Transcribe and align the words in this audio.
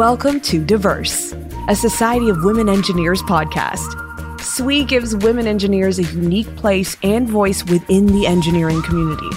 Welcome 0.00 0.40
to 0.40 0.64
Diverse, 0.64 1.34
a 1.68 1.76
Society 1.76 2.30
of 2.30 2.42
Women 2.42 2.70
Engineers 2.70 3.20
podcast. 3.24 4.40
SWE 4.40 4.86
gives 4.86 5.14
women 5.14 5.46
engineers 5.46 5.98
a 5.98 6.04
unique 6.04 6.56
place 6.56 6.96
and 7.02 7.28
voice 7.28 7.62
within 7.66 8.06
the 8.06 8.26
engineering 8.26 8.80
community. 8.80 9.28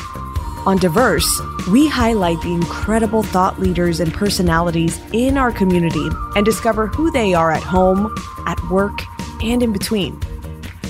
On 0.66 0.78
Diverse, 0.78 1.28
we 1.70 1.90
highlight 1.90 2.42
the 2.44 2.54
incredible 2.54 3.24
thought 3.24 3.60
leaders 3.60 4.00
and 4.00 4.14
personalities 4.14 5.02
in 5.12 5.38
our 5.38 5.52
community 5.52 6.08
and 6.38 6.46
discover 6.46 6.88
who 6.88 7.12
they 7.12 7.34
are 7.34 7.52
at 7.52 7.62
home, 7.62 8.16
at 8.48 8.58
work, 8.72 8.98
and 9.44 9.62
in 9.62 9.74
between. 9.74 10.18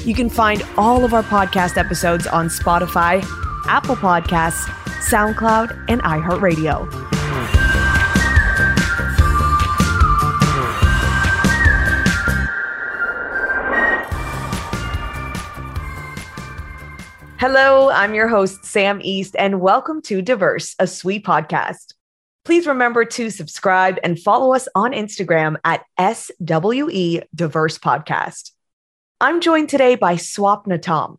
You 0.06 0.14
can 0.14 0.30
find 0.30 0.62
all 0.78 1.04
of 1.04 1.16
our 1.16 1.24
podcast 1.24 1.78
episodes 1.78 2.28
on 2.28 2.50
Spotify, 2.50 3.26
Apple 3.68 3.96
Podcasts, 3.96 4.66
SoundCloud, 5.10 5.86
and 5.90 6.00
iHeartRadio. 6.04 7.03
Hello, 17.46 17.90
I'm 17.90 18.14
your 18.14 18.30
host, 18.30 18.64
Sam 18.64 19.02
East, 19.04 19.36
and 19.38 19.60
welcome 19.60 20.02
to 20.04 20.22
Diverse, 20.22 20.76
a 20.80 20.88
SWE 20.88 21.20
podcast. 21.20 21.94
Please 22.46 22.66
remember 22.66 23.04
to 23.04 23.30
subscribe 23.30 24.00
and 24.02 24.18
follow 24.18 24.54
us 24.54 24.70
on 24.76 24.94
Instagram 24.94 25.58
at 25.66 25.84
SWE 26.00 27.22
Diverse 27.36 27.78
Podcast. 27.78 28.52
I'm 29.20 29.42
joined 29.42 29.68
today 29.68 29.96
by 29.96 30.16
Swapna 30.16 30.82
Tom, 30.82 31.18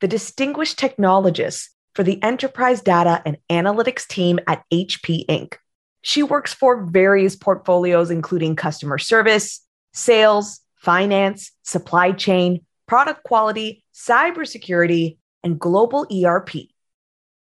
the 0.00 0.06
distinguished 0.06 0.78
technologist 0.78 1.70
for 1.96 2.04
the 2.04 2.22
enterprise 2.22 2.80
data 2.80 3.20
and 3.26 3.36
analytics 3.50 4.06
team 4.06 4.38
at 4.46 4.62
HP 4.72 5.26
Inc. 5.26 5.54
She 6.00 6.22
works 6.22 6.54
for 6.54 6.84
various 6.84 7.34
portfolios, 7.34 8.12
including 8.12 8.54
customer 8.54 8.98
service, 8.98 9.66
sales, 9.92 10.60
finance, 10.76 11.50
supply 11.64 12.12
chain, 12.12 12.64
product 12.86 13.24
quality, 13.24 13.82
cybersecurity, 13.92 15.16
and 15.42 15.58
global 15.58 16.06
ERP. 16.12 16.50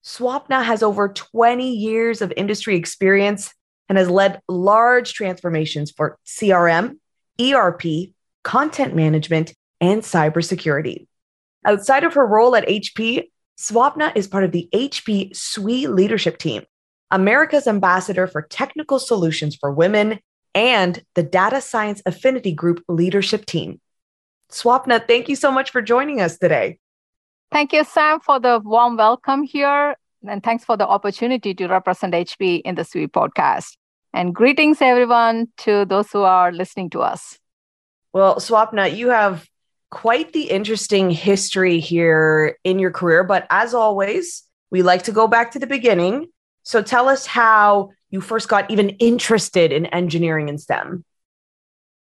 Swapna 0.05 0.62
has 0.62 0.83
over 0.83 1.09
20 1.09 1.71
years 1.71 2.23
of 2.23 2.33
industry 2.37 2.77
experience 2.77 3.53
and 3.89 3.98
has 3.98 4.09
led 4.09 4.41
large 4.48 5.15
transformations 5.15 5.91
for 5.91 6.19
CRM, 6.27 6.99
ERP, 7.41 8.12
content 8.43 8.95
management, 8.95 9.55
and 9.81 10.03
cybersecurity. 10.03 11.06
Outside 11.67 12.05
of 12.05 12.15
her 12.15 12.27
role 12.27 12.56
at 12.56 12.67
HP, 12.67 13.25
Swapna 13.59 14.12
is 14.15 14.29
part 14.29 14.45
of 14.45 14.53
the 14.53 14.69
HP 14.73 15.34
SWE 15.34 15.89
leadership 15.89 16.39
team, 16.39 16.62
America's 17.11 17.67
ambassador 17.67 18.27
for 18.27 18.43
technical 18.43 18.99
solutions 18.99 19.56
for 19.56 19.73
women, 19.73 20.21
and 20.55 21.03
the 21.15 21.23
Data 21.23 21.61
Science 21.61 22.01
Affinity 22.06 22.53
Group 22.53 22.84
leadership 22.89 23.47
team. 23.47 23.81
Swapna, 24.51 25.06
thank 25.06 25.29
you 25.29 25.37
so 25.37 25.51
much 25.51 25.71
for 25.71 25.83
joining 25.83 26.21
us 26.21 26.39
today. 26.39 26.79
Thank 27.51 27.73
you, 27.73 27.83
Sam, 27.85 28.21
for 28.21 28.39
the 28.39 28.61
warm 28.63 28.97
welcome 28.97 29.43
here. 29.43 29.97
And 30.27 30.43
thanks 30.43 30.65
for 30.65 30.77
the 30.77 30.87
opportunity 30.87 31.55
to 31.55 31.67
represent 31.67 32.13
HP 32.13 32.61
in 32.63 32.75
the 32.75 32.85
SWE 32.85 33.09
podcast. 33.09 33.77
And 34.13 34.35
greetings, 34.35 34.83
everyone, 34.83 35.49
to 35.59 35.87
those 35.87 36.11
who 36.11 36.23
are 36.23 36.53
listening 36.53 36.91
to 36.91 37.01
us. 37.01 37.39
Well, 38.13 38.37
Swapna, 38.37 38.95
you 38.95 39.09
have 39.09 39.47
quite 39.91 40.33
the 40.33 40.50
interesting 40.50 41.11
history 41.11 41.81
here 41.81 42.59
in 42.65 42.78
your 42.78 42.91
career. 42.91 43.25
But 43.25 43.47
as 43.49 43.72
always, 43.72 44.43
we 44.71 44.83
like 44.83 45.05
to 45.05 45.12
go 45.12 45.27
back 45.27 45.53
to 45.53 45.59
the 45.59 45.67
beginning. 45.67 46.28
So 46.65 46.83
tell 46.83 47.09
us 47.09 47.25
how 47.25 47.91
you 48.11 48.21
first 48.21 48.49
got 48.49 48.71
even 48.71 48.91
interested 48.91 49.72
in 49.72 49.87
engineering 49.87 50.51
and 50.51 50.61
STEM. 50.61 51.05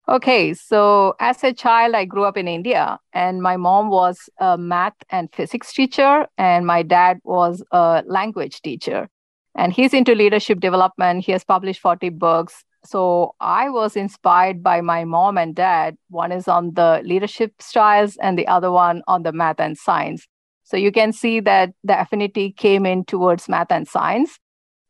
Okay, 0.09 0.55
so 0.55 1.17
as 1.19 1.43
a 1.43 1.53
child, 1.53 1.97
I 1.97 2.05
grew 2.05 2.22
up 2.22 2.37
in 2.37 2.47
India, 2.47 3.00
and 3.12 3.43
my 3.43 3.56
mom 3.56 3.89
was 3.91 4.31
a 4.39 4.56
math 4.56 4.94
and 5.11 5.28
physics 5.34 5.72
teacher, 5.72 6.28
and 6.39 6.65
my 6.65 6.84
dad 6.84 7.19
was 7.25 7.61
a 7.72 8.05
language 8.06 8.62
teacher. 8.62 9.09
And 9.56 9.72
he's 9.72 9.93
into 9.93 10.15
leadership 10.15 10.61
development. 10.61 11.25
He 11.25 11.33
has 11.33 11.43
published 11.43 11.81
40 11.81 12.11
books. 12.11 12.62
So 12.84 13.34
I 13.41 13.69
was 13.69 13.97
inspired 13.97 14.62
by 14.62 14.81
my 14.81 15.05
mom 15.05 15.39
and 15.39 15.56
dad. 15.56 15.97
One 16.09 16.31
is 16.31 16.47
on 16.47 16.75
the 16.75 17.00
leadership 17.05 17.55
styles, 17.59 18.17
and 18.19 18.38
the 18.38 18.47
other 18.47 18.71
one 18.71 19.03
on 19.09 19.25
the 19.25 19.33
math 19.33 19.59
and 19.59 19.77
science. 19.77 20.28
So 20.62 20.77
you 20.77 20.93
can 20.93 21.12
see 21.12 21.41
that 21.41 21.73
the 21.83 22.00
affinity 22.00 22.53
came 22.53 22.87
in 22.87 23.05
towards 23.06 23.49
math 23.49 23.73
and 23.73 23.88
science 23.88 24.38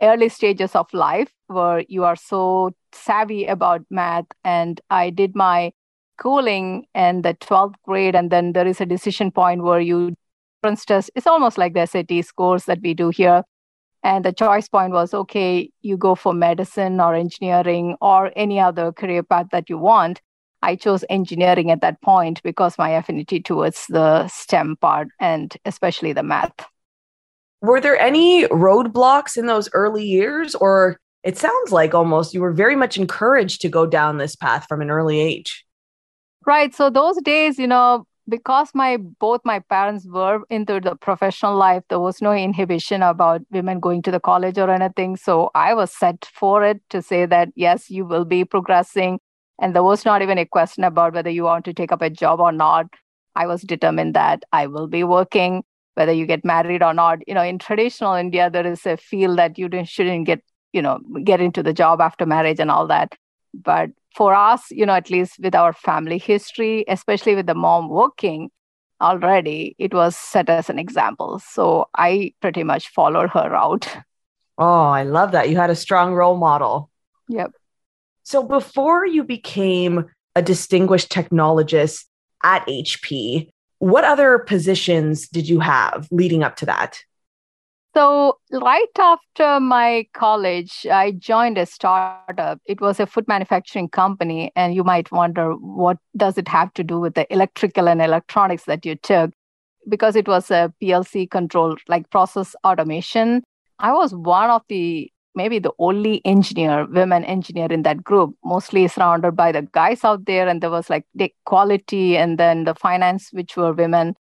early 0.03 0.29
stages 0.29 0.75
of 0.75 0.93
life 0.93 1.31
where 1.47 1.85
you 1.89 2.05
are 2.05 2.17
so 2.17 2.71
savvy 2.97 3.47
about 3.47 3.83
math 3.91 4.27
and 4.45 4.81
i 4.91 5.11
did 5.11 5.35
my 5.35 5.73
schooling 6.19 6.87
in 6.95 7.23
the 7.23 7.35
12th 7.35 7.75
grade 7.85 8.15
and 8.15 8.31
then 8.31 8.53
there 8.53 8.67
is 8.67 8.81
a 8.81 8.87
decision 8.87 9.31
point 9.31 9.63
where 9.63 9.81
you 9.81 10.15
test 10.75 11.11
it's 11.15 11.27
almost 11.27 11.59
like 11.59 11.75
the 11.75 11.87
sat 11.87 12.11
scores 12.25 12.65
that 12.65 12.81
we 12.83 12.95
do 12.95 13.11
here. 13.11 13.45
And 14.03 14.25
the 14.25 14.33
choice 14.33 14.69
point 14.69 14.93
was 14.93 15.15
okay 15.15 15.71
you 15.83 15.97
go 15.97 16.15
for 16.15 16.33
medicine 16.33 17.01
or 17.01 17.15
engineering 17.15 17.97
or 18.01 18.33
any 18.37 18.61
other 18.61 18.93
career 18.93 19.23
path 19.23 19.47
that 19.53 19.69
you 19.69 19.79
want. 19.79 20.21
I 20.63 20.77
chose 20.77 21.05
engineering 21.11 21.71
at 21.71 21.81
that 21.81 22.01
point 22.03 22.43
because 22.43 22.79
my 22.79 22.91
affinity 22.91 23.41
towards 23.41 23.87
the 23.89 24.27
stem 24.29 24.77
part 24.81 25.09
and 25.21 25.57
especially 25.65 26.13
the 26.13 26.23
math. 26.23 26.67
Were 27.63 27.81
there 27.81 27.99
any 27.99 28.45
roadblocks 28.49 29.37
in 29.37 29.47
those 29.47 29.69
early 29.73 30.05
years 30.05 30.55
or 30.55 31.01
it 31.27 31.37
sounds 31.37 31.73
like 31.73 31.93
almost 31.93 32.33
you 32.33 32.41
were 32.41 32.53
very 32.53 32.77
much 32.77 32.97
encouraged 32.97 33.61
to 33.61 33.69
go 33.69 33.85
down 33.85 34.17
this 34.17 34.37
path 34.37 34.65
from 34.69 34.81
an 34.81 34.91
early 34.91 35.21
age. 35.21 35.65
Right 36.47 36.73
so 36.75 36.89
those 36.89 37.21
days 37.23 37.59
you 37.59 37.67
know 37.67 38.07
because 38.29 38.71
my 38.75 38.97
both 38.97 39.41
my 39.45 39.59
parents 39.59 40.07
were 40.09 40.41
into 40.51 40.81
the 40.81 40.95
professional 40.95 41.57
life 41.57 41.83
there 41.89 41.99
was 42.01 42.23
no 42.23 42.33
inhibition 42.33 43.03
about 43.03 43.41
women 43.51 43.81
going 43.81 44.03
to 44.03 44.13
the 44.13 44.21
college 44.21 44.59
or 44.59 44.71
anything 44.71 45.17
so 45.17 45.51
i 45.55 45.75
was 45.75 45.93
set 45.93 46.29
for 46.33 46.65
it 46.65 46.81
to 46.91 47.03
say 47.03 47.25
that 47.27 47.49
yes 47.57 47.91
you 47.91 48.05
will 48.05 48.25
be 48.25 48.45
progressing 48.45 49.19
and 49.61 49.75
there 49.75 49.83
was 49.83 50.05
not 50.05 50.23
even 50.23 50.39
a 50.39 50.47
question 50.47 50.85
about 50.85 51.15
whether 51.15 51.31
you 51.31 51.45
want 51.45 51.65
to 51.65 51.73
take 51.73 51.91
up 51.91 52.03
a 52.03 52.11
job 52.11 52.41
or 52.41 52.53
not. 52.53 52.87
I 53.35 53.47
was 53.47 53.63
determined 53.63 54.15
that 54.15 54.45
i 54.53 54.67
will 54.67 54.87
be 54.87 55.03
working 55.05 55.63
whether 55.95 56.13
you 56.13 56.27
get 56.27 56.45
married 56.45 56.83
or 56.83 56.95
not. 56.95 57.19
You 57.27 57.35
know 57.35 57.43
in 57.43 57.59
traditional 57.59 58.15
india 58.15 58.51
there 58.51 58.67
is 58.67 58.87
a 58.87 58.97
feel 58.97 59.35
that 59.37 59.59
you 59.59 59.69
shouldn't 59.85 60.27
get 60.27 60.43
you 60.77 60.83
know 60.83 60.99
get 61.25 61.41
into 61.41 61.63
the 61.63 61.73
job 61.73 62.01
after 62.01 62.27
marriage 62.27 62.61
and 62.61 62.71
all 62.71 62.87
that. 62.87 63.15
But 63.55 63.91
for 64.15 64.35
us 64.35 64.71
you 64.71 64.87
know 64.87 64.95
at 64.95 65.11
least 65.11 65.39
with 65.41 65.55
our 65.55 65.73
family 65.73 66.19
history 66.19 66.85
especially 66.89 67.35
with 67.35 67.47
the 67.47 67.55
mom 67.55 67.89
working 67.89 68.51
already 69.01 69.77
it 69.79 69.93
was 69.93 70.17
set 70.17 70.49
as 70.49 70.71
an 70.71 70.79
example. 70.79 71.41
So 71.41 71.89
i 71.97 72.33
pretty 72.41 72.65
much 72.65 72.89
followed 72.89 73.31
her 73.31 73.51
route. 73.51 73.89
Oh 74.59 74.85
i 75.01 75.03
love 75.03 75.33
that. 75.33 75.51
You 75.51 75.57
had 75.57 75.71
a 75.71 75.77
strong 75.87 76.15
role 76.15 76.37
model. 76.37 76.91
Yep. 77.29 77.53
So 78.23 78.43
before 78.43 79.07
you 79.07 79.25
became 79.25 80.07
a 80.35 80.43
distinguished 80.43 81.11
technologist 81.11 82.05
at 82.45 82.67
hp 82.67 83.49
what 83.79 84.05
other 84.05 84.39
positions 84.39 85.29
did 85.29 85.49
you 85.49 85.61
have 85.61 86.09
leading 86.11 86.43
up 86.43 86.57
to 86.57 86.67
that? 86.67 87.01
So, 87.97 88.37
right 88.53 88.99
after 88.99 89.59
my 89.59 90.07
college, 90.13 90.87
I 90.87 91.13
joined 91.13 91.57
a 91.57 91.65
startup. 91.65 92.61
It 92.67 92.79
was 92.83 93.01
a 93.01 93.07
food 93.07 93.27
manufacturing 93.27 93.89
company. 93.89 94.53
And 94.55 94.75
you 94.75 94.85
might 94.85 95.11
wonder, 95.11 95.53
what 95.53 95.97
does 96.15 96.37
it 96.37 96.47
have 96.47 96.75
to 96.75 96.85
do 96.85 97.01
with 97.01 97.15
the 97.15 97.27
electrical 97.33 97.89
and 97.89 98.03
electronics 98.03 98.65
that 98.65 98.85
you 98.85 98.97
took? 98.97 99.31
Because 99.89 100.15
it 100.15 100.29
was 100.29 100.51
a 100.51 100.75
PLC 100.83 101.31
control, 101.31 101.75
like 101.89 102.11
process 102.11 102.55
automation. 102.65 103.43
I 103.79 103.95
was 103.95 104.15
one 104.15 104.51
of 104.51 104.61
the 104.69 105.11
maybe 105.35 105.59
the 105.59 105.73
only 105.79 106.21
engineer, 106.27 106.85
women 106.85 107.25
engineer 107.25 107.73
in 107.73 107.83
that 107.85 108.05
group, 108.05 108.37
mostly 108.45 108.89
surrounded 108.89 109.37
by 109.37 109.53
the 109.53 109.63
guys 109.73 110.05
out 110.05 110.27
there. 110.27 110.47
And 110.47 110.61
there 110.63 110.69
was 110.71 110.91
like 110.91 111.07
the 111.15 111.33
quality 111.47 112.19
and 112.19 112.37
then 112.37 112.65
the 112.65 112.75
finance, 112.75 113.31
which 113.33 113.57
were 113.57 113.73
women. 113.73 114.17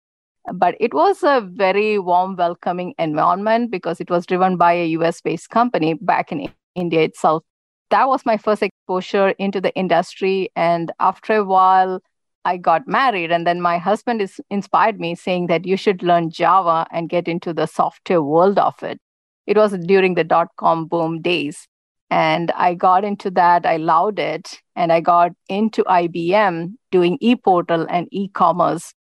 But 0.53 0.75
it 0.79 0.93
was 0.93 1.23
a 1.23 1.41
very 1.41 1.99
warm, 1.99 2.35
welcoming 2.35 2.93
environment 2.97 3.71
because 3.71 3.99
it 3.99 4.09
was 4.09 4.25
driven 4.25 4.57
by 4.57 4.73
a 4.73 4.87
US 4.97 5.21
based 5.21 5.49
company 5.49 5.93
back 5.95 6.31
in 6.31 6.51
India 6.75 7.01
itself. 7.01 7.43
That 7.89 8.07
was 8.07 8.25
my 8.25 8.37
first 8.37 8.63
exposure 8.63 9.29
into 9.31 9.59
the 9.61 9.73
industry. 9.75 10.49
And 10.55 10.91
after 10.99 11.35
a 11.35 11.43
while, 11.43 12.01
I 12.43 12.57
got 12.57 12.87
married, 12.87 13.31
and 13.31 13.45
then 13.45 13.61
my 13.61 13.77
husband 13.77 14.19
is 14.19 14.41
inspired 14.49 14.99
me 14.99 15.13
saying 15.13 15.45
that 15.47 15.65
you 15.65 15.77
should 15.77 16.01
learn 16.01 16.31
Java 16.31 16.87
and 16.91 17.07
get 17.07 17.27
into 17.27 17.53
the 17.53 17.67
software 17.67 18.23
world 18.23 18.57
of 18.57 18.81
it 18.81 18.99
it 19.47 19.57
was 19.57 19.77
during 19.77 20.13
the 20.15 20.23
dot 20.23 20.49
com 20.57 20.85
boom 20.85 21.21
days. 21.21 21.67
And 22.09 22.51
I 22.51 22.73
got 22.73 23.03
into 23.03 23.31
that. 23.31 23.65
I 23.65 23.77
loved 23.77 24.19
it. 24.19 24.61
And 24.75 24.91
I 24.91 24.99
got 24.99 25.31
into 25.49 25.83
IBM 25.83 26.73
doing 26.91 27.17
e-portal 27.21 27.85
and 27.89 28.07
e-commerce. 28.11 28.93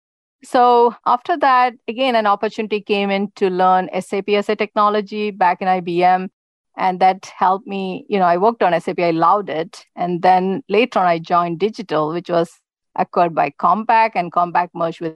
So 0.44 0.95
after 1.06 1.38
that, 1.38 1.74
again, 1.88 2.15
an 2.15 2.25
opportunity 2.25 2.81
came 2.81 3.09
in 3.09 3.31
to 3.36 3.50
learn 3.50 3.89
SAP 4.00 4.30
as 4.30 4.50
a 4.50 4.56
technology 4.56 5.31
back 5.31 5.62
in 5.62 5.68
IBM. 5.68 6.30
And 6.77 7.00
that 7.01 7.30
helped 7.38 7.68
me, 7.68 8.06
you 8.07 8.18
know, 8.19 8.25
I 8.25 8.38
worked 8.38 8.63
on 8.63 8.80
SAP, 8.80 9.00
I 9.00 9.12
loved 9.12 9.50
it. 9.50 9.86
And 9.97 10.21
then 10.21 10.63
later 10.69 11.00
on, 11.00 11.07
I 11.07 11.19
joined 11.19 11.59
Digital, 11.59 12.13
which 12.13 12.30
was 12.30 12.50
acquired 12.95 13.36
by 13.36 13.50
Compaq, 13.50 14.12
and 14.15 14.31
Compaq 14.31 14.69
merged 14.74 15.01
with 15.01 15.15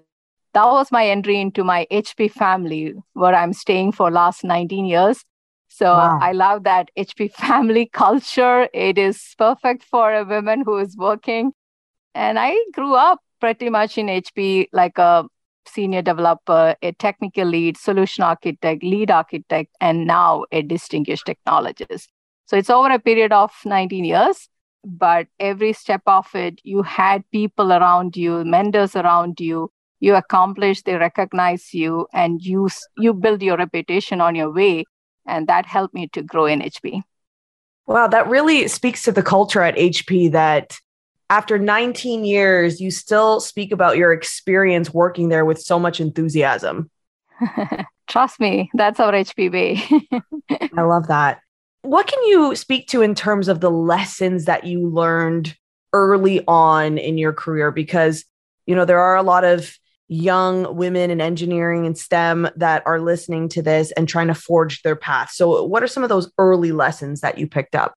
that 0.54 0.66
was 0.66 0.92
my 0.92 1.08
entry 1.08 1.40
into 1.40 1.64
my 1.64 1.88
HP 1.92 2.32
family 2.32 2.94
where 3.14 3.34
I'm 3.34 3.54
staying 3.54 3.92
for 3.92 4.12
last 4.12 4.44
19 4.44 4.86
years. 4.86 5.26
So 5.68 5.86
wow. 5.86 6.20
I 6.22 6.32
love 6.34 6.64
that 6.66 6.92
HP 6.98 7.32
family 7.34 7.90
culture. 7.92 8.70
It 8.74 8.98
is 8.98 9.34
perfect 9.38 9.84
for 9.84 10.14
a 10.14 10.24
woman 10.24 10.62
who 10.64 10.78
is 10.78 10.96
working. 10.96 11.54
And 12.14 12.38
I 12.38 12.56
grew 12.74 12.94
up 12.94 13.20
pretty 13.44 13.70
much 13.70 13.98
in 13.98 14.08
HP 14.08 14.68
like 14.72 14.98
a 14.98 15.26
senior 15.68 16.02
developer, 16.02 16.78
a 16.82 16.94
technical 16.94 17.44
lead, 17.46 17.76
solution 17.76 18.24
architect, 18.24 18.82
lead 18.84 19.12
architect, 19.12 19.70
and 19.82 20.08
now 20.08 20.46
a 20.54 20.62
distinguished 20.62 21.26
technologist. 21.28 22.08
So 22.46 22.56
it's 22.56 22.70
over 22.70 22.90
a 22.90 23.00
period 23.00 23.34
of 23.34 23.52
19 23.66 24.06
years, 24.06 24.48
but 24.86 25.28
every 25.42 25.74
step 25.74 26.04
of 26.08 26.34
it, 26.34 26.62
you 26.64 26.84
had 26.84 27.30
people 27.32 27.74
around 27.74 28.16
you, 28.16 28.46
mentors 28.46 28.96
around 28.96 29.42
you. 29.42 29.70
You 30.00 30.16
accomplish, 30.16 30.84
they 30.84 30.96
recognize 30.96 31.74
you, 31.74 32.08
and 32.14 32.42
you 32.42 32.70
you 32.98 33.14
build 33.14 33.42
your 33.42 33.58
reputation 33.58 34.22
on 34.22 34.36
your 34.36 34.54
way 34.54 34.86
and 35.26 35.48
that 35.48 35.66
helped 35.66 35.94
me 35.94 36.08
to 36.14 36.22
grow 36.22 36.46
in 36.46 36.62
HP. 36.62 37.02
Wow, 37.88 38.08
that 38.08 38.30
really 38.30 38.68
speaks 38.70 39.04
to 39.04 39.12
the 39.12 39.24
culture 39.24 39.62
at 39.62 39.76
HP 39.76 40.32
that 40.32 40.78
after 41.34 41.58
19 41.58 42.26
years, 42.26 42.80
you 42.80 42.92
still 42.92 43.40
speak 43.40 43.72
about 43.72 43.98
your 43.98 44.14
experience 44.14 44.94
working 44.94 45.30
there 45.30 45.46
with 45.46 45.60
so 45.60 45.80
much 45.80 46.00
enthusiasm. 46.00 46.92
Trust 48.08 48.40
me, 48.40 48.70
that's 48.76 49.00
our 49.00 49.12
HP 49.12 49.52
way. 49.52 50.22
I 50.78 50.84
love 50.84 51.08
that. 51.08 51.40
What 51.82 52.06
can 52.06 52.24
you 52.26 52.56
speak 52.56 52.88
to 52.90 53.02
in 53.02 53.16
terms 53.16 53.48
of 53.48 53.62
the 53.62 53.72
lessons 53.72 54.46
that 54.46 54.66
you 54.66 54.88
learned 54.88 55.58
early 55.92 56.44
on 56.48 57.00
in 57.00 57.18
your 57.18 57.34
career? 57.34 57.72
Because, 57.72 58.26
you 58.68 58.76
know, 58.76 58.86
there 58.86 59.00
are 59.00 59.16
a 59.16 59.24
lot 59.24 59.44
of 59.44 59.76
young 60.08 60.76
women 60.76 61.10
in 61.10 61.20
engineering 61.20 61.88
and 61.88 61.98
STEM 61.98 62.48
that 62.58 62.84
are 62.86 63.02
listening 63.02 63.50
to 63.50 63.64
this 63.64 63.92
and 63.94 64.08
trying 64.08 64.28
to 64.28 64.36
forge 64.36 64.84
their 64.84 64.96
path. 64.96 65.32
So, 65.32 65.64
what 65.64 65.82
are 65.82 65.88
some 65.88 66.04
of 66.04 66.10
those 66.10 66.32
early 66.38 66.72
lessons 66.72 67.22
that 67.22 67.40
you 67.40 67.48
picked 67.48 67.74
up? 67.74 67.96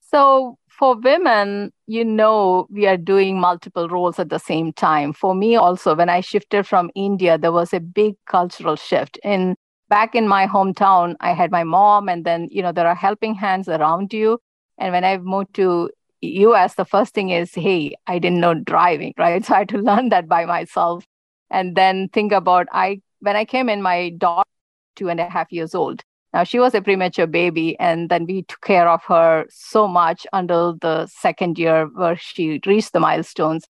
So, 0.00 0.58
for 0.80 0.96
women, 0.96 1.70
you 1.86 2.02
know, 2.06 2.66
we 2.70 2.86
are 2.86 2.96
doing 2.96 3.38
multiple 3.38 3.86
roles 3.86 4.18
at 4.18 4.30
the 4.30 4.38
same 4.38 4.72
time. 4.72 5.12
For 5.12 5.34
me, 5.34 5.54
also, 5.54 5.94
when 5.94 6.08
I 6.08 6.22
shifted 6.22 6.66
from 6.66 6.90
India, 6.94 7.36
there 7.36 7.52
was 7.52 7.74
a 7.74 7.80
big 7.80 8.14
cultural 8.26 8.76
shift. 8.76 9.18
In 9.22 9.56
back 9.90 10.14
in 10.14 10.26
my 10.26 10.46
hometown, 10.46 11.16
I 11.20 11.34
had 11.34 11.50
my 11.50 11.64
mom, 11.64 12.08
and 12.08 12.24
then, 12.24 12.48
you 12.50 12.62
know, 12.62 12.72
there 12.72 12.88
are 12.88 12.94
helping 12.94 13.34
hands 13.34 13.68
around 13.68 14.14
you. 14.14 14.38
And 14.78 14.92
when 14.92 15.04
I 15.04 15.18
moved 15.18 15.52
to 15.56 15.90
US, 16.22 16.76
the 16.76 16.86
first 16.86 17.12
thing 17.12 17.28
is, 17.28 17.54
hey, 17.54 17.94
I 18.06 18.18
didn't 18.18 18.40
know 18.40 18.54
driving, 18.54 19.12
right? 19.18 19.44
So 19.46 19.54
I 19.54 19.58
had 19.58 19.68
to 19.70 19.78
learn 19.78 20.08
that 20.08 20.28
by 20.28 20.46
myself 20.46 21.04
and 21.50 21.76
then 21.76 22.08
think 22.08 22.32
about 22.32 22.68
I 22.72 23.02
when 23.20 23.36
I 23.36 23.44
came 23.44 23.68
in, 23.68 23.82
my 23.82 24.10
daughter 24.16 24.48
two 24.96 25.10
and 25.10 25.20
a 25.20 25.28
half 25.28 25.52
years 25.52 25.74
old. 25.74 26.02
Now 26.32 26.44
she 26.44 26.60
was 26.60 26.74
a 26.74 26.82
premature 26.82 27.26
baby, 27.26 27.78
and 27.78 28.08
then 28.08 28.26
we 28.26 28.42
took 28.42 28.60
care 28.60 28.88
of 28.88 29.02
her 29.04 29.46
so 29.50 29.88
much 29.88 30.26
until 30.32 30.76
the 30.80 31.06
second 31.06 31.58
year 31.58 31.86
where 31.86 32.16
she 32.16 32.60
reached 32.66 32.92
the 32.92 33.00
milestones. 33.00 33.66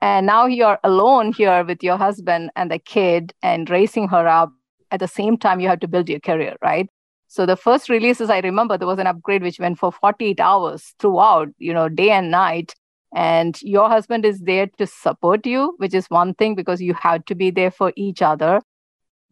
And 0.00 0.26
now 0.26 0.46
you're 0.46 0.78
alone 0.84 1.32
here 1.32 1.64
with 1.64 1.82
your 1.82 1.96
husband 1.96 2.50
and 2.56 2.70
the 2.70 2.78
kid 2.78 3.32
and 3.42 3.70
raising 3.70 4.08
her 4.08 4.28
up. 4.28 4.52
At 4.90 5.00
the 5.00 5.08
same 5.08 5.38
time, 5.38 5.60
you 5.60 5.68
have 5.68 5.80
to 5.80 5.88
build 5.88 6.08
your 6.08 6.20
career, 6.20 6.56
right? 6.62 6.88
So 7.26 7.46
the 7.46 7.56
first 7.56 7.88
releases 7.88 8.30
I 8.30 8.40
remember 8.40 8.76
there 8.76 8.86
was 8.86 8.98
an 8.98 9.06
upgrade 9.06 9.42
which 9.42 9.58
went 9.58 9.78
for 9.78 9.90
48 9.90 10.38
hours 10.40 10.94
throughout, 10.98 11.48
you 11.58 11.72
know, 11.72 11.88
day 11.88 12.10
and 12.10 12.30
night 12.30 12.74
and 13.14 13.60
your 13.62 13.88
husband 13.88 14.24
is 14.24 14.40
there 14.40 14.66
to 14.66 14.86
support 14.86 15.46
you 15.46 15.74
which 15.78 15.94
is 15.94 16.10
one 16.10 16.34
thing 16.34 16.54
because 16.54 16.82
you 16.82 16.94
had 16.94 17.24
to 17.26 17.34
be 17.34 17.50
there 17.50 17.70
for 17.70 17.92
each 17.96 18.20
other 18.20 18.60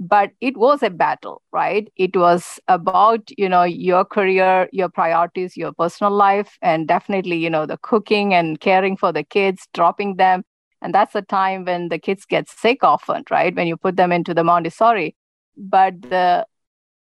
but 0.03 0.33
it 0.41 0.57
was 0.57 0.83
a 0.83 0.91
battle 0.91 1.43
right? 1.53 1.91
It 1.97 2.17
was 2.17 2.59
about 2.67 3.31
you 3.39 3.49
know 3.49 3.63
your 3.63 4.05
career 4.05 4.69
your 4.73 4.89
priorities 4.89 5.57
your 5.57 5.73
personal 5.73 6.13
life 6.13 6.59
and 6.61 6.89
definitely 6.89 7.37
you 7.37 7.49
know 7.49 7.67
the 7.67 7.79
cooking 7.79 8.35
and 8.35 8.61
caring 8.61 8.97
for 8.97 9.13
the 9.13 9.23
kids 9.23 9.69
dropping 9.73 10.17
them. 10.17 10.43
And 10.81 10.93
that's 10.93 11.13
the 11.13 11.23
time 11.23 11.65
when 11.65 11.89
the 11.89 11.99
kids 11.99 12.25
get 12.25 12.49
sick 12.49 12.83
often 12.83 13.23
right? 13.31 13.55
When 13.55 13.69
you 13.69 13.77
put 13.77 13.97
them 13.97 14.11
into 14.11 14.35
the 14.35 14.43
montessori. 14.43 15.15
But 15.57 16.03
the 16.03 16.47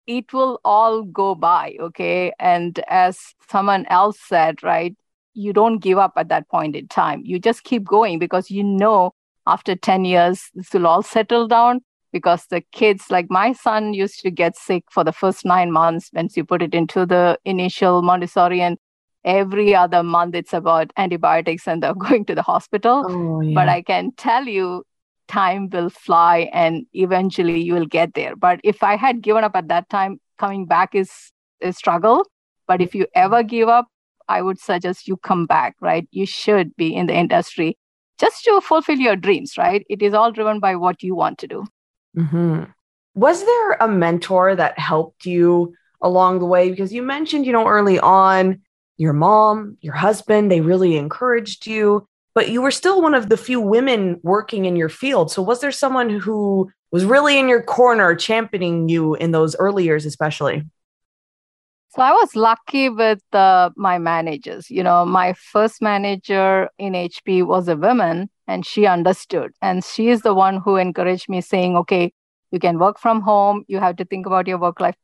it 0.06 0.32
will 0.32 0.60
all 0.64 1.02
go 1.02 1.34
by 1.34 1.76
okay? 1.80 2.32
And 2.38 2.78
as 2.88 3.18
someone 3.50 3.84
else 3.86 4.18
said 4.20 4.62
right 4.62 4.96
you 5.34 5.52
don't 5.52 5.80
give 5.80 5.98
up 5.98 6.12
at 6.16 6.30
that 6.30 6.48
point 6.48 6.74
in 6.74 6.88
time. 6.88 7.20
You 7.26 7.38
just 7.38 7.64
keep 7.64 7.84
going 7.84 8.18
because 8.18 8.50
you 8.50 8.64
know 8.64 9.12
after 9.46 9.76
10 9.76 10.06
years, 10.06 10.50
this 10.54 10.72
will 10.72 10.86
all 10.86 11.02
settle 11.02 11.46
down 11.46 11.82
because 12.16 12.46
the 12.46 12.62
kids, 12.72 13.04
like 13.10 13.26
my 13.28 13.52
son, 13.52 13.92
used 13.92 14.20
to 14.20 14.30
get 14.30 14.56
sick 14.56 14.84
for 14.90 15.04
the 15.04 15.12
first 15.12 15.44
nine 15.44 15.70
months 15.70 16.08
once 16.14 16.34
you 16.34 16.44
put 16.46 16.62
it 16.62 16.72
into 16.72 17.04
the 17.04 17.38
initial 17.44 18.00
Montessori. 18.00 18.62
And 18.62 18.78
every 19.22 19.74
other 19.74 20.02
month, 20.02 20.34
it's 20.34 20.54
about 20.54 20.94
antibiotics 20.96 21.68
and 21.68 21.82
they're 21.82 21.94
going 22.08 22.24
to 22.24 22.34
the 22.34 22.42
hospital. 22.42 23.04
Oh, 23.06 23.40
yeah. 23.42 23.54
But 23.54 23.68
I 23.68 23.82
can 23.82 24.12
tell 24.16 24.46
you, 24.46 24.84
time 25.28 25.68
will 25.68 25.90
fly 25.90 26.48
and 26.54 26.86
eventually 26.94 27.60
you 27.60 27.74
will 27.74 27.90
get 27.98 28.14
there. 28.14 28.34
But 28.34 28.60
if 28.64 28.82
I 28.82 28.96
had 28.96 29.20
given 29.20 29.44
up 29.44 29.54
at 29.54 29.68
that 29.68 29.90
time, 29.90 30.18
coming 30.38 30.64
back 30.64 30.94
is 30.94 31.10
a 31.60 31.72
struggle. 31.74 32.24
But 32.66 32.80
if 32.80 32.94
you 32.94 33.06
ever 33.14 33.42
give 33.42 33.68
up, 33.68 33.88
I 34.26 34.40
would 34.40 34.58
suggest 34.58 35.06
you 35.06 35.18
come 35.18 35.44
back, 35.44 35.76
right? 35.82 36.08
You 36.12 36.24
should 36.24 36.74
be 36.76 36.94
in 36.94 37.08
the 37.08 37.14
industry 37.14 37.76
just 38.18 38.44
to 38.44 38.60
fulfill 38.62 38.98
your 38.98 39.16
dreams, 39.16 39.58
right? 39.58 39.84
It 39.90 40.02
is 40.02 40.14
all 40.14 40.32
driven 40.32 40.60
by 40.60 40.76
what 40.76 41.02
you 41.02 41.14
want 41.14 41.38
to 41.40 41.46
do. 41.46 41.66
Mm-hmm. 42.16 42.64
Was 43.14 43.44
there 43.44 43.72
a 43.72 43.88
mentor 43.88 44.54
that 44.56 44.78
helped 44.78 45.26
you 45.26 45.74
along 46.02 46.38
the 46.38 46.46
way? 46.46 46.70
Because 46.70 46.92
you 46.92 47.02
mentioned, 47.02 47.46
you 47.46 47.52
know, 47.52 47.66
early 47.66 47.98
on, 47.98 48.60
your 48.96 49.12
mom, 49.12 49.76
your 49.80 49.94
husband, 49.94 50.50
they 50.50 50.60
really 50.60 50.96
encouraged 50.96 51.66
you, 51.66 52.06
but 52.34 52.48
you 52.48 52.62
were 52.62 52.70
still 52.70 53.02
one 53.02 53.14
of 53.14 53.28
the 53.28 53.36
few 53.36 53.60
women 53.60 54.20
working 54.22 54.64
in 54.64 54.76
your 54.76 54.88
field. 54.88 55.30
So, 55.30 55.42
was 55.42 55.60
there 55.60 55.72
someone 55.72 56.10
who 56.10 56.70
was 56.92 57.04
really 57.04 57.38
in 57.38 57.48
your 57.48 57.62
corner 57.62 58.14
championing 58.14 58.88
you 58.88 59.14
in 59.14 59.32
those 59.32 59.56
early 59.56 59.84
years, 59.84 60.06
especially? 60.06 60.64
So 61.96 62.02
I 62.02 62.12
was 62.12 62.36
lucky 62.36 62.90
with 62.90 63.22
uh, 63.32 63.70
my 63.74 63.96
managers. 63.96 64.70
You 64.70 64.82
know, 64.82 65.06
my 65.06 65.32
first 65.32 65.80
manager 65.80 66.68
in 66.76 66.92
HP 66.92 67.46
was 67.46 67.68
a 67.68 67.76
woman 67.76 68.28
and 68.46 68.66
she 68.66 68.84
understood. 68.84 69.52
And 69.62 69.82
she 69.82 70.10
is 70.10 70.20
the 70.20 70.34
one 70.34 70.58
who 70.58 70.76
encouraged 70.76 71.30
me, 71.30 71.40
saying, 71.40 71.74
okay, 71.74 72.12
you 72.50 72.58
can 72.58 72.78
work 72.78 72.98
from 72.98 73.22
home. 73.22 73.64
You 73.66 73.78
have 73.78 73.96
to 73.96 74.04
think 74.04 74.26
about 74.26 74.46
your 74.46 74.58
work 74.58 74.78
life. 74.78 74.94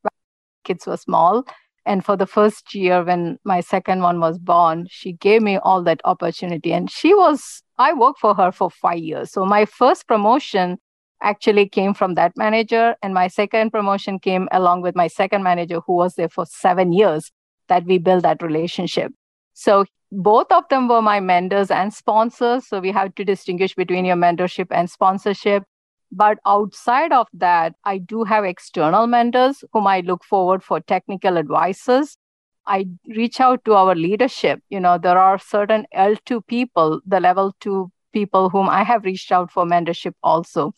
Kids 0.64 0.86
were 0.86 0.98
small. 0.98 1.44
And 1.86 2.04
for 2.04 2.14
the 2.14 2.26
first 2.26 2.74
year, 2.74 3.02
when 3.02 3.38
my 3.42 3.60
second 3.60 4.02
one 4.02 4.20
was 4.20 4.38
born, 4.38 4.86
she 4.90 5.14
gave 5.14 5.40
me 5.40 5.56
all 5.56 5.82
that 5.84 6.02
opportunity. 6.04 6.74
And 6.74 6.90
she 6.90 7.14
was, 7.14 7.62
I 7.78 7.94
worked 7.94 8.18
for 8.18 8.34
her 8.34 8.52
for 8.52 8.70
five 8.70 8.98
years. 8.98 9.32
So 9.32 9.46
my 9.46 9.64
first 9.64 10.06
promotion 10.06 10.76
actually 11.22 11.68
came 11.68 11.94
from 11.94 12.14
that 12.14 12.32
manager. 12.36 12.96
And 13.02 13.14
my 13.14 13.28
second 13.28 13.70
promotion 13.70 14.18
came 14.18 14.48
along 14.52 14.82
with 14.82 14.96
my 14.96 15.06
second 15.06 15.42
manager, 15.42 15.80
who 15.86 15.94
was 15.94 16.14
there 16.14 16.28
for 16.28 16.46
seven 16.46 16.92
years, 16.92 17.30
that 17.68 17.84
we 17.84 17.98
built 17.98 18.22
that 18.22 18.42
relationship. 18.42 19.12
So 19.54 19.84
both 20.10 20.52
of 20.52 20.64
them 20.68 20.88
were 20.88 21.02
my 21.02 21.20
mentors 21.20 21.70
and 21.70 21.92
sponsors. 21.92 22.66
So 22.68 22.80
we 22.80 22.92
have 22.92 23.14
to 23.14 23.24
distinguish 23.24 23.74
between 23.74 24.04
your 24.04 24.16
mentorship 24.16 24.66
and 24.70 24.90
sponsorship. 24.90 25.64
But 26.10 26.38
outside 26.44 27.12
of 27.12 27.26
that, 27.32 27.74
I 27.84 27.96
do 27.96 28.24
have 28.24 28.44
external 28.44 29.06
mentors 29.06 29.64
whom 29.72 29.86
I 29.86 30.00
look 30.00 30.24
forward 30.24 30.62
for 30.62 30.80
technical 30.80 31.38
advices. 31.38 32.18
I 32.66 32.86
reach 33.08 33.40
out 33.40 33.64
to 33.64 33.74
our 33.74 33.94
leadership. 33.94 34.60
You 34.68 34.80
know, 34.80 34.98
there 34.98 35.18
are 35.18 35.38
certain 35.38 35.86
L2 35.96 36.46
people, 36.46 37.00
the 37.06 37.18
level 37.18 37.54
two 37.60 37.90
people 38.12 38.50
whom 38.50 38.68
I 38.68 38.84
have 38.84 39.04
reached 39.04 39.32
out 39.32 39.50
for 39.50 39.64
mentorship 39.64 40.12
also. 40.22 40.72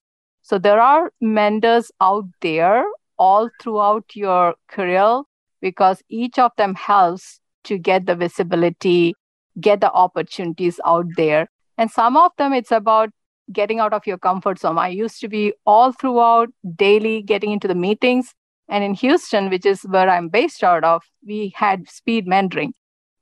So 0.44 0.58
there 0.58 0.78
are 0.78 1.10
mentors 1.22 1.90
out 2.02 2.26
there 2.42 2.84
all 3.18 3.48
throughout 3.62 4.04
your 4.14 4.54
career 4.68 5.22
because 5.62 6.02
each 6.10 6.38
of 6.38 6.52
them 6.58 6.74
helps 6.74 7.40
to 7.64 7.78
get 7.78 8.04
the 8.04 8.14
visibility, 8.14 9.14
get 9.58 9.80
the 9.80 9.90
opportunities 9.90 10.78
out 10.84 11.06
there. 11.16 11.48
And 11.78 11.90
some 11.90 12.18
of 12.18 12.32
them, 12.36 12.52
it's 12.52 12.72
about 12.72 13.08
getting 13.54 13.80
out 13.80 13.94
of 13.94 14.06
your 14.06 14.18
comfort 14.18 14.58
zone. 14.58 14.76
I 14.76 14.88
used 14.88 15.18
to 15.22 15.28
be 15.28 15.54
all 15.64 15.92
throughout 15.92 16.50
daily 16.76 17.22
getting 17.22 17.50
into 17.50 17.66
the 17.66 17.74
meetings. 17.74 18.34
And 18.68 18.84
in 18.84 18.92
Houston, 18.92 19.48
which 19.48 19.64
is 19.64 19.80
where 19.84 20.10
I'm 20.10 20.28
based 20.28 20.62
out 20.62 20.84
of, 20.84 21.04
we 21.26 21.54
had 21.56 21.88
speed 21.88 22.26
mentoring. 22.26 22.72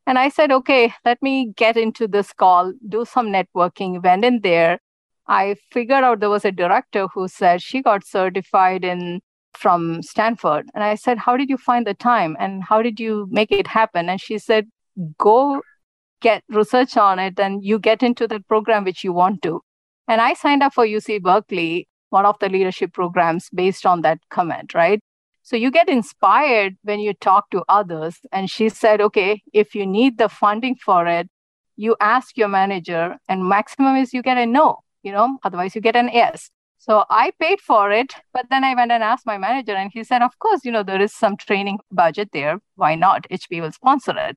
And 0.08 0.18
I 0.18 0.28
said, 0.28 0.50
okay, 0.50 0.92
let 1.04 1.22
me 1.22 1.52
get 1.56 1.76
into 1.76 2.08
this 2.08 2.32
call, 2.32 2.72
do 2.88 3.04
some 3.04 3.28
networking, 3.28 4.02
went 4.02 4.24
in 4.24 4.40
there, 4.40 4.80
I 5.26 5.56
figured 5.70 6.04
out 6.04 6.20
there 6.20 6.30
was 6.30 6.44
a 6.44 6.52
director 6.52 7.06
who 7.08 7.28
said 7.28 7.62
she 7.62 7.82
got 7.82 8.04
certified 8.04 8.84
in 8.84 9.20
from 9.54 10.02
Stanford. 10.02 10.68
And 10.74 10.82
I 10.82 10.94
said, 10.94 11.18
How 11.18 11.36
did 11.36 11.48
you 11.48 11.56
find 11.56 11.86
the 11.86 11.94
time 11.94 12.36
and 12.38 12.62
how 12.64 12.82
did 12.82 12.98
you 12.98 13.26
make 13.30 13.52
it 13.52 13.66
happen? 13.66 14.08
And 14.08 14.20
she 14.20 14.38
said, 14.38 14.68
Go 15.18 15.62
get 16.20 16.42
research 16.48 16.96
on 16.96 17.18
it 17.18 17.38
and 17.38 17.64
you 17.64 17.78
get 17.78 18.02
into 18.02 18.26
the 18.26 18.40
program 18.40 18.84
which 18.84 19.04
you 19.04 19.12
want 19.12 19.42
to. 19.42 19.60
And 20.08 20.20
I 20.20 20.34
signed 20.34 20.62
up 20.62 20.74
for 20.74 20.86
UC 20.86 21.22
Berkeley, 21.22 21.88
one 22.10 22.26
of 22.26 22.38
the 22.38 22.48
leadership 22.48 22.92
programs 22.92 23.48
based 23.54 23.86
on 23.86 24.02
that 24.02 24.18
comment, 24.30 24.74
right? 24.74 25.00
So 25.42 25.56
you 25.56 25.70
get 25.70 25.88
inspired 25.88 26.76
when 26.82 27.00
you 27.00 27.14
talk 27.14 27.50
to 27.50 27.64
others. 27.68 28.18
And 28.30 28.48
she 28.48 28.68
said, 28.68 29.00
okay, 29.00 29.42
if 29.52 29.74
you 29.74 29.86
need 29.86 30.18
the 30.18 30.28
funding 30.28 30.76
for 30.76 31.06
it, 31.06 31.28
you 31.76 31.96
ask 32.00 32.36
your 32.36 32.48
manager, 32.48 33.16
and 33.28 33.48
maximum 33.48 33.96
is 33.96 34.12
you 34.12 34.22
get 34.22 34.36
a 34.36 34.46
no, 34.46 34.78
you 35.02 35.12
know, 35.12 35.38
otherwise 35.42 35.74
you 35.74 35.80
get 35.80 35.96
an 35.96 36.08
S. 36.08 36.50
So 36.78 37.04
I 37.10 37.30
paid 37.38 37.60
for 37.60 37.92
it, 37.92 38.14
but 38.32 38.46
then 38.50 38.64
I 38.64 38.74
went 38.74 38.90
and 38.90 39.04
asked 39.04 39.24
my 39.24 39.38
manager, 39.38 39.72
and 39.72 39.90
he 39.92 40.02
said, 40.02 40.20
of 40.20 40.36
course, 40.40 40.64
you 40.64 40.72
know, 40.72 40.82
there 40.82 41.00
is 41.00 41.14
some 41.14 41.36
training 41.36 41.78
budget 41.92 42.30
there. 42.32 42.60
Why 42.74 42.96
not? 42.96 43.26
HP 43.30 43.60
will 43.60 43.70
sponsor 43.70 44.14
it. 44.16 44.36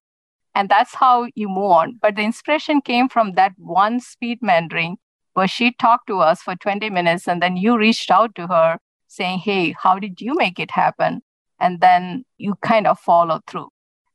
And 0.53 0.69
that's 0.69 0.95
how 0.95 1.27
you 1.35 1.49
move 1.49 1.71
on. 1.71 1.99
But 2.01 2.15
the 2.15 2.21
inspiration 2.21 2.81
came 2.81 3.09
from 3.09 3.33
that 3.33 3.53
one 3.57 3.99
speed 3.99 4.39
mentoring 4.41 4.95
where 5.33 5.47
she 5.47 5.73
talked 5.73 6.07
to 6.07 6.19
us 6.19 6.41
for 6.41 6.55
20 6.55 6.89
minutes 6.89 7.27
and 7.27 7.41
then 7.41 7.57
you 7.57 7.77
reached 7.77 8.09
out 8.09 8.33
to 8.35 8.47
her 8.47 8.77
saying, 9.07 9.39
Hey, 9.39 9.75
how 9.77 9.99
did 9.99 10.21
you 10.21 10.33
make 10.35 10.59
it 10.59 10.71
happen? 10.71 11.21
And 11.59 11.81
then 11.81 12.23
you 12.37 12.55
kind 12.61 12.87
of 12.87 12.99
follow 12.99 13.41
through. 13.47 13.69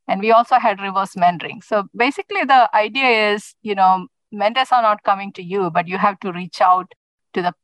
And 0.09 0.21
we 0.21 0.33
also 0.33 0.57
had 0.57 0.80
reverse 0.80 1.14
mentoring. 1.14 1.62
So 1.62 1.85
basically, 1.95 2.45
the 2.45 2.69
idea 2.75 3.33
is, 3.33 3.54
you 3.62 3.75
know, 3.75 4.09
mentors 4.32 4.72
are 4.72 4.82
not 4.82 5.02
coming 5.02 5.32
to 5.34 5.42
you, 5.42 5.70
but 5.70 5.88
you 5.88 5.99
have 5.99 6.18
to 6.20 6.32
reach 6.32 6.60
out 6.60 6.92
to 7.34 7.42
the 7.42 7.54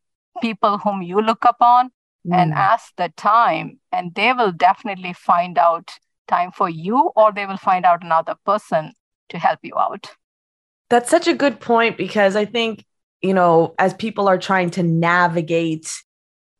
people 0.40 0.78
whom 0.78 1.02
you 1.02 1.20
look 1.20 1.44
upon 1.44 1.90
mm. 2.26 2.34
and 2.34 2.52
ask 2.52 2.92
the 2.96 3.12
time, 3.16 3.78
and 3.92 4.14
they 4.14 4.32
will 4.32 4.52
definitely 4.52 5.12
find 5.12 5.58
out 5.58 5.90
time 6.28 6.50
for 6.52 6.68
you, 6.68 7.10
or 7.16 7.32
they 7.32 7.46
will 7.46 7.56
find 7.56 7.84
out 7.84 8.04
another 8.04 8.34
person 8.44 8.92
to 9.28 9.38
help 9.38 9.60
you 9.62 9.74
out. 9.78 10.10
That's 10.90 11.10
such 11.10 11.26
a 11.26 11.34
good 11.34 11.60
point 11.60 11.96
because 11.96 12.36
I 12.36 12.44
think, 12.44 12.84
you 13.20 13.34
know, 13.34 13.74
as 13.78 13.94
people 13.94 14.28
are 14.28 14.38
trying 14.38 14.70
to 14.70 14.82
navigate 14.82 15.90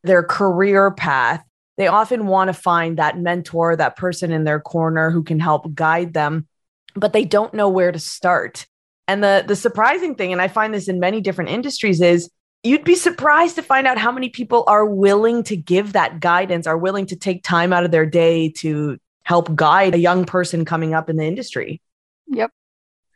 their 0.02 0.22
career 0.22 0.90
path, 0.90 1.44
they 1.76 1.88
often 1.88 2.26
want 2.26 2.48
to 2.48 2.54
find 2.54 2.96
that 2.96 3.18
mentor, 3.18 3.76
that 3.76 3.96
person 3.96 4.32
in 4.32 4.44
their 4.44 4.60
corner 4.60 5.10
who 5.10 5.22
can 5.22 5.38
help 5.38 5.74
guide 5.74 6.14
them, 6.14 6.48
but 6.94 7.12
they 7.12 7.24
don't 7.24 7.54
know 7.54 7.68
where 7.68 7.92
to 7.92 7.98
start. 7.98 8.66
And 9.08 9.22
the 9.22 9.44
the 9.46 9.56
surprising 9.56 10.14
thing 10.14 10.32
and 10.32 10.42
I 10.42 10.48
find 10.48 10.74
this 10.74 10.88
in 10.88 10.98
many 10.98 11.20
different 11.20 11.50
industries 11.50 12.00
is 12.00 12.30
you'd 12.62 12.84
be 12.84 12.96
surprised 12.96 13.54
to 13.56 13.62
find 13.62 13.86
out 13.86 13.98
how 13.98 14.10
many 14.10 14.28
people 14.28 14.64
are 14.66 14.84
willing 14.84 15.44
to 15.44 15.56
give 15.56 15.92
that 15.92 16.20
guidance, 16.20 16.66
are 16.66 16.78
willing 16.78 17.06
to 17.06 17.16
take 17.16 17.42
time 17.44 17.72
out 17.72 17.84
of 17.84 17.90
their 17.90 18.06
day 18.06 18.50
to 18.58 18.98
help 19.22 19.54
guide 19.54 19.94
a 19.94 19.98
young 19.98 20.24
person 20.24 20.64
coming 20.64 20.94
up 20.94 21.08
in 21.08 21.16
the 21.16 21.24
industry. 21.24 21.80
Yep. 22.28 22.50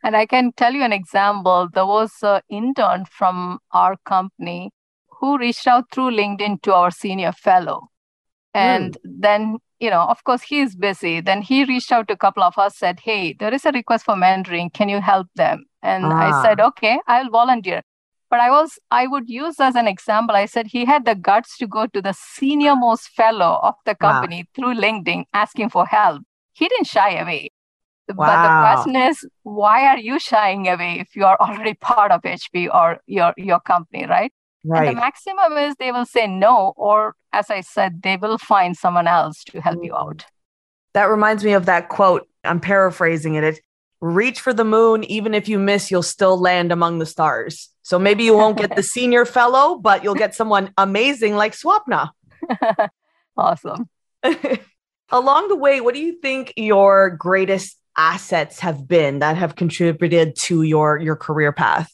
And 0.03 0.15
I 0.15 0.25
can 0.25 0.51
tell 0.53 0.73
you 0.73 0.83
an 0.83 0.93
example. 0.93 1.69
There 1.73 1.85
was 1.85 2.11
an 2.21 2.41
intern 2.49 3.05
from 3.05 3.59
our 3.71 3.97
company 4.05 4.71
who 5.19 5.37
reached 5.37 5.67
out 5.67 5.85
through 5.91 6.11
LinkedIn 6.11 6.61
to 6.63 6.73
our 6.73 6.91
senior 6.91 7.31
fellow. 7.31 7.87
And 8.53 8.93
mm. 8.93 8.97
then, 9.03 9.57
you 9.79 9.89
know, 9.89 10.01
of 10.01 10.23
course, 10.23 10.41
he's 10.41 10.75
busy. 10.75 11.21
Then 11.21 11.41
he 11.41 11.63
reached 11.65 11.91
out 11.91 12.07
to 12.07 12.15
a 12.15 12.17
couple 12.17 12.43
of 12.43 12.57
us, 12.57 12.77
said, 12.77 12.99
Hey, 12.99 13.33
there 13.33 13.53
is 13.53 13.65
a 13.65 13.71
request 13.71 14.05
for 14.05 14.15
mentoring. 14.15 14.73
Can 14.73 14.89
you 14.89 14.99
help 14.99 15.27
them? 15.35 15.65
And 15.81 16.05
ah. 16.05 16.41
I 16.41 16.43
said, 16.43 16.59
Okay, 16.59 16.99
I'll 17.07 17.29
volunteer. 17.29 17.81
But 18.29 18.39
I 18.39 18.49
was, 18.49 18.79
I 18.89 19.07
would 19.07 19.29
use 19.29 19.59
as 19.59 19.75
an 19.75 19.87
example, 19.87 20.37
I 20.37 20.45
said 20.45 20.67
he 20.67 20.85
had 20.85 21.03
the 21.03 21.15
guts 21.15 21.57
to 21.57 21.67
go 21.67 21.85
to 21.87 22.01
the 22.01 22.13
senior 22.13 22.77
most 22.77 23.09
fellow 23.09 23.59
of 23.61 23.75
the 23.85 23.93
company 23.93 24.45
wow. 24.45 24.51
through 24.55 24.81
LinkedIn 24.81 25.25
asking 25.33 25.69
for 25.69 25.85
help. 25.85 26.21
He 26.53 26.69
didn't 26.69 26.87
shy 26.87 27.17
away. 27.19 27.49
Wow. 28.07 28.25
But 28.27 28.43
the 28.43 28.73
question 28.73 28.95
is, 28.95 29.27
why 29.43 29.85
are 29.87 29.97
you 29.97 30.17
shying 30.17 30.67
away 30.67 30.99
if 30.99 31.15
you 31.15 31.25
are 31.25 31.37
already 31.39 31.73
part 31.73 32.11
of 32.11 32.21
HP 32.21 32.73
or 32.73 32.99
your 33.05 33.33
your 33.37 33.59
company, 33.59 34.05
right? 34.05 34.31
Right. 34.63 34.87
And 34.87 34.97
the 34.97 35.01
maximum 35.01 35.57
is 35.57 35.75
they 35.75 35.91
will 35.91 36.05
say 36.05 36.27
no, 36.27 36.73
or 36.77 37.15
as 37.33 37.49
I 37.49 37.61
said, 37.61 38.01
they 38.03 38.17
will 38.17 38.37
find 38.37 38.77
someone 38.77 39.07
else 39.07 39.43
to 39.45 39.59
help 39.59 39.79
you 39.83 39.95
out. 39.95 40.25
That 40.93 41.05
reminds 41.05 41.43
me 41.43 41.53
of 41.53 41.65
that 41.65 41.89
quote. 41.89 42.27
I'm 42.43 42.59
paraphrasing 42.59 43.35
it. 43.35 43.43
It 43.43 43.61
reach 44.01 44.41
for 44.41 44.53
the 44.53 44.65
moon, 44.65 45.03
even 45.05 45.33
if 45.33 45.47
you 45.47 45.59
miss, 45.59 45.91
you'll 45.91 46.03
still 46.03 46.37
land 46.37 46.71
among 46.71 46.99
the 46.99 47.05
stars. 47.05 47.69
So 47.83 47.97
maybe 47.99 48.23
you 48.23 48.35
won't 48.35 48.57
get 48.57 48.75
the 48.75 48.83
senior 48.97 49.25
fellow, 49.25 49.77
but 49.77 50.03
you'll 50.03 50.15
get 50.15 50.35
someone 50.35 50.73
amazing 50.77 51.35
like 51.35 51.53
Swapna. 51.53 52.09
awesome. 53.37 53.87
Along 55.09 55.47
the 55.47 55.55
way, 55.55 55.81
what 55.81 55.93
do 55.93 56.01
you 56.01 56.19
think 56.19 56.53
your 56.55 57.09
greatest 57.11 57.77
assets 57.97 58.59
have 58.61 58.87
been 58.87 59.19
that 59.19 59.37
have 59.37 59.55
contributed 59.55 60.35
to 60.35 60.63
your 60.63 60.97
your 60.97 61.15
career 61.15 61.51
path? 61.51 61.91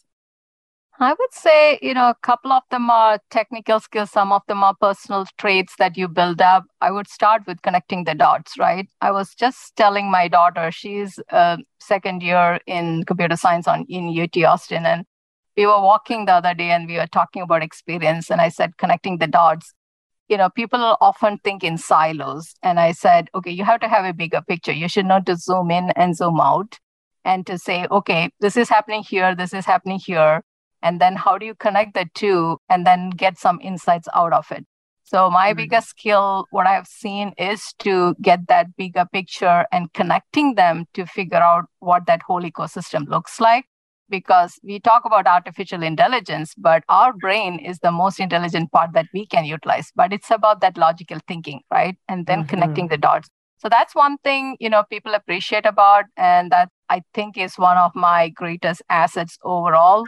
I 1.00 1.12
would 1.12 1.34
say, 1.34 1.78
you 1.84 1.94
know, 1.94 2.10
a 2.10 2.16
couple 2.24 2.52
of 2.52 2.64
them 2.72 2.90
are 2.90 3.20
technical 3.30 3.80
skills, 3.80 4.10
some 4.10 4.32
of 4.32 4.42
them 4.48 4.64
are 4.64 4.74
personal 4.82 5.28
traits 5.38 5.76
that 5.78 5.96
you 5.96 6.08
build 6.08 6.42
up. 6.42 6.64
I 6.82 6.90
would 6.90 7.08
start 7.08 7.44
with 7.46 7.62
connecting 7.62 8.06
the 8.06 8.16
dots, 8.16 8.58
right? 8.58 8.90
I 9.00 9.12
was 9.12 9.36
just 9.36 9.76
telling 9.76 10.10
my 10.10 10.28
daughter, 10.28 10.72
she's 10.72 11.20
a 11.30 11.60
second 11.80 12.24
year 12.24 12.60
in 12.66 13.04
computer 13.04 13.36
science 13.36 13.68
on 13.68 13.86
in 13.88 14.20
UT 14.20 14.44
Austin, 14.44 14.88
and 14.88 15.06
we 15.56 15.68
were 15.68 15.80
walking 15.80 16.26
the 16.26 16.34
other 16.34 16.56
day 16.56 16.72
and 16.72 16.88
we 16.88 16.98
were 16.98 17.08
talking 17.08 17.44
about 17.44 17.62
experience, 17.62 18.32
and 18.32 18.42
I 18.42 18.50
said 18.50 18.78
connecting 18.78 19.20
the 19.20 19.28
dots. 19.28 19.76
You 20.30 20.38
know, 20.38 20.50
people 20.50 20.98
often 21.00 21.38
think 21.44 21.64
in 21.64 21.78
silos, 21.78 22.56
and 22.64 22.80
I 22.80 22.94
said, 22.94 23.30
okay, 23.36 23.52
you 23.52 23.66
have 23.66 23.82
to 23.82 23.88
have 23.88 24.06
a 24.06 24.14
bigger 24.14 24.42
picture. 24.42 24.74
You 24.74 24.90
should 24.90 25.06
know 25.06 25.22
to 25.28 25.36
zoom 25.36 25.70
in 25.70 25.92
and 25.92 26.18
zoom 26.18 26.40
out, 26.40 26.80
and 27.24 27.46
to 27.46 27.60
say, 27.60 27.86
okay, 27.92 28.32
this 28.40 28.58
is 28.58 28.68
happening 28.68 29.04
here, 29.04 29.36
this 29.36 29.54
is 29.54 29.66
happening 29.66 30.00
here 30.04 30.42
and 30.82 31.02
then 31.02 31.16
how 31.16 31.38
do 31.38 31.46
you 31.46 31.56
connect 31.56 31.94
the 31.94 32.06
two 32.14 32.58
and 32.70 32.86
then 32.86 33.10
get 33.10 33.38
some 33.38 33.60
insights 33.62 34.08
out 34.14 34.34
of 34.34 34.52
it? 34.52 34.66
So 35.08 35.30
my 35.30 35.50
mm-hmm. 35.50 35.58
biggest 35.58 35.90
skill 35.90 36.48
what 36.52 36.68
i've 36.68 36.88
seen 36.88 37.32
is 37.38 37.74
to 37.80 38.14
get 38.22 38.48
that 38.48 38.76
bigger 38.76 39.06
picture 39.14 39.66
and 39.72 39.92
connecting 39.94 40.56
them 40.56 40.86
to 40.96 41.06
figure 41.06 41.38
out 41.38 41.66
what 41.80 42.08
that 42.08 42.22
whole 42.24 42.42
ecosystem 42.42 43.08
looks 43.08 43.40
like. 43.40 43.66
Because 44.10 44.58
we 44.64 44.80
talk 44.80 45.04
about 45.06 45.28
artificial 45.28 45.84
intelligence 45.84 46.54
but 46.58 46.84
our 46.90 47.14
brain 47.14 47.60
is 47.60 47.80
the 47.80 47.92
most 47.92 48.20
intelligent 48.20 48.72
part 48.72 48.92
that 48.94 49.08
we 49.14 49.26
can 49.26 49.46
utilize. 49.46 49.92
But 49.96 50.12
it's 50.14 50.32
about 50.32 50.60
that 50.62 50.78
logical 50.78 51.20
thinking 51.28 51.62
right? 51.72 51.96
And 52.10 52.26
then 52.26 52.40
mm-hmm. 52.40 52.50
connecting 52.50 52.88
the 52.90 52.98
dots. 52.98 53.30
So 53.60 53.70
that's 53.70 53.96
one 53.96 54.18
thing 54.20 54.58
you 54.60 54.70
know 54.70 54.84
people 54.90 55.14
appreciate 55.14 55.66
about 55.66 56.06
and 56.18 56.52
that 56.52 56.70
i 56.90 57.02
think 57.14 57.38
is 57.38 57.58
one 57.58 57.78
of 57.78 57.96
my 57.96 58.30
greatest 58.30 58.82
assets 58.90 59.38
overall 59.44 60.06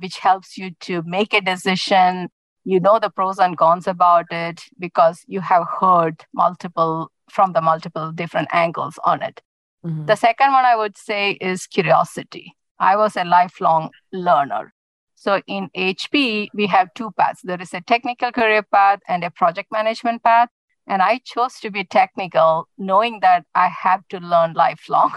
which 0.00 0.18
helps 0.18 0.56
you 0.56 0.72
to 0.80 1.02
make 1.02 1.32
a 1.34 1.40
decision. 1.40 2.28
You 2.64 2.80
know 2.80 2.98
the 2.98 3.10
pros 3.10 3.38
and 3.38 3.56
cons 3.56 3.86
about 3.86 4.26
it 4.30 4.62
because 4.78 5.22
you 5.26 5.40
have 5.40 5.66
heard 5.80 6.24
multiple 6.34 7.10
from 7.30 7.52
the 7.52 7.60
multiple 7.60 8.12
different 8.12 8.48
angles 8.52 8.98
on 9.04 9.22
it. 9.22 9.40
Mm-hmm. 9.84 10.06
The 10.06 10.16
second 10.16 10.52
one 10.52 10.64
I 10.64 10.76
would 10.76 10.98
say 10.98 11.32
is 11.40 11.66
curiosity. 11.66 12.54
I 12.78 12.96
was 12.96 13.16
a 13.16 13.24
lifelong 13.24 13.90
learner. 14.12 14.74
So 15.14 15.42
in 15.46 15.70
HP, 15.76 16.48
we 16.54 16.66
have 16.66 16.92
two 16.94 17.12
paths. 17.12 17.40
There 17.42 17.60
is 17.60 17.74
a 17.74 17.80
technical 17.80 18.32
career 18.32 18.62
path 18.62 19.00
and 19.06 19.22
a 19.22 19.30
project 19.30 19.70
management 19.70 20.22
path. 20.22 20.48
And 20.86 21.02
I 21.02 21.20
chose 21.24 21.60
to 21.60 21.70
be 21.70 21.84
technical, 21.84 22.68
knowing 22.76 23.20
that 23.20 23.44
I 23.54 23.68
have 23.68 24.06
to 24.08 24.18
learn 24.18 24.54
lifelong. 24.54 25.14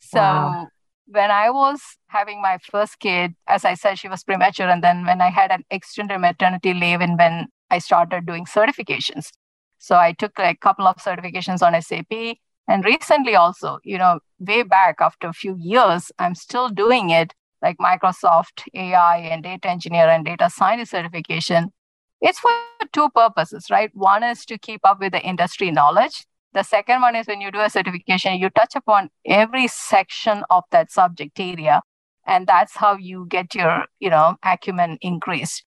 So 0.00 0.20
wow 0.20 0.68
when 1.06 1.30
I 1.30 1.50
was 1.50 1.80
having 2.08 2.40
my 2.40 2.58
first 2.58 2.98
kid, 2.98 3.34
as 3.46 3.64
I 3.64 3.74
said, 3.74 3.98
she 3.98 4.08
was 4.08 4.24
premature. 4.24 4.68
And 4.68 4.82
then 4.82 5.04
when 5.04 5.20
I 5.20 5.30
had 5.30 5.50
an 5.50 5.64
extended 5.70 6.18
maternity 6.18 6.74
leave 6.74 7.00
and 7.00 7.18
when 7.18 7.48
I 7.70 7.78
started 7.78 8.26
doing 8.26 8.44
certifications. 8.44 9.30
So 9.78 9.96
I 9.96 10.12
took 10.12 10.38
like 10.38 10.56
a 10.56 10.58
couple 10.58 10.86
of 10.86 10.96
certifications 10.96 11.62
on 11.62 11.80
SAP. 11.80 12.36
And 12.68 12.84
recently 12.84 13.34
also, 13.34 13.78
you 13.82 13.98
know, 13.98 14.20
way 14.38 14.62
back 14.62 14.96
after 15.00 15.28
a 15.28 15.32
few 15.32 15.56
years, 15.58 16.12
I'm 16.18 16.34
still 16.34 16.68
doing 16.68 17.10
it 17.10 17.34
like 17.60 17.78
Microsoft 17.78 18.62
AI 18.74 19.18
and 19.18 19.42
data 19.42 19.68
engineer 19.68 20.08
and 20.08 20.24
data 20.24 20.50
science 20.50 20.90
certification. 20.90 21.72
It's 22.20 22.38
for 22.38 22.50
two 22.92 23.08
purposes, 23.10 23.66
right? 23.70 23.90
One 23.94 24.22
is 24.22 24.44
to 24.46 24.58
keep 24.58 24.80
up 24.84 25.00
with 25.00 25.12
the 25.12 25.20
industry 25.20 25.70
knowledge 25.70 26.24
the 26.54 26.62
second 26.62 27.00
one 27.00 27.16
is 27.16 27.26
when 27.26 27.40
you 27.40 27.50
do 27.50 27.60
a 27.60 27.70
certification, 27.70 28.38
you 28.38 28.50
touch 28.50 28.74
upon 28.76 29.10
every 29.26 29.68
section 29.68 30.44
of 30.50 30.64
that 30.70 30.90
subject 30.90 31.38
area. 31.40 31.82
And 32.26 32.46
that's 32.46 32.76
how 32.76 32.96
you 32.96 33.26
get 33.28 33.54
your, 33.54 33.84
you 33.98 34.10
know, 34.10 34.36
acumen 34.44 34.98
increased. 35.00 35.64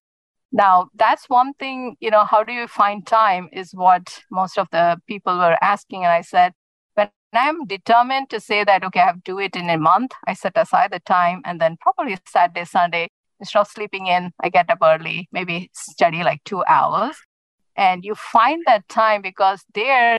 Now, 0.52 0.88
that's 0.94 1.28
one 1.28 1.52
thing, 1.54 1.96
you 2.00 2.10
know, 2.10 2.24
how 2.24 2.44
do 2.44 2.52
you 2.52 2.66
find 2.66 3.06
time 3.06 3.48
is 3.52 3.72
what 3.74 4.20
most 4.30 4.58
of 4.58 4.68
the 4.70 4.98
people 5.06 5.36
were 5.36 5.58
asking. 5.60 6.04
And 6.04 6.12
I 6.12 6.22
said, 6.22 6.52
when 6.94 7.10
I'm 7.32 7.66
determined 7.66 8.30
to 8.30 8.40
say 8.40 8.64
that, 8.64 8.84
okay, 8.84 9.00
I 9.00 9.06
have 9.06 9.16
to 9.16 9.32
do 9.32 9.38
it 9.38 9.56
in 9.56 9.68
a 9.68 9.76
month, 9.76 10.12
I 10.26 10.34
set 10.34 10.56
aside 10.56 10.92
the 10.92 11.00
time 11.00 11.42
and 11.44 11.60
then 11.60 11.76
probably 11.80 12.16
Saturday, 12.26 12.64
Sunday, 12.64 13.08
instead 13.38 13.58
of 13.58 13.68
sleeping 13.68 14.06
in, 14.06 14.32
I 14.40 14.48
get 14.48 14.70
up 14.70 14.78
early, 14.82 15.28
maybe 15.32 15.70
study 15.74 16.22
like 16.22 16.42
two 16.44 16.64
hours 16.64 17.16
and 17.76 18.04
you 18.04 18.14
find 18.14 18.62
that 18.66 18.88
time 18.88 19.22
because 19.22 19.64
there 19.74 20.18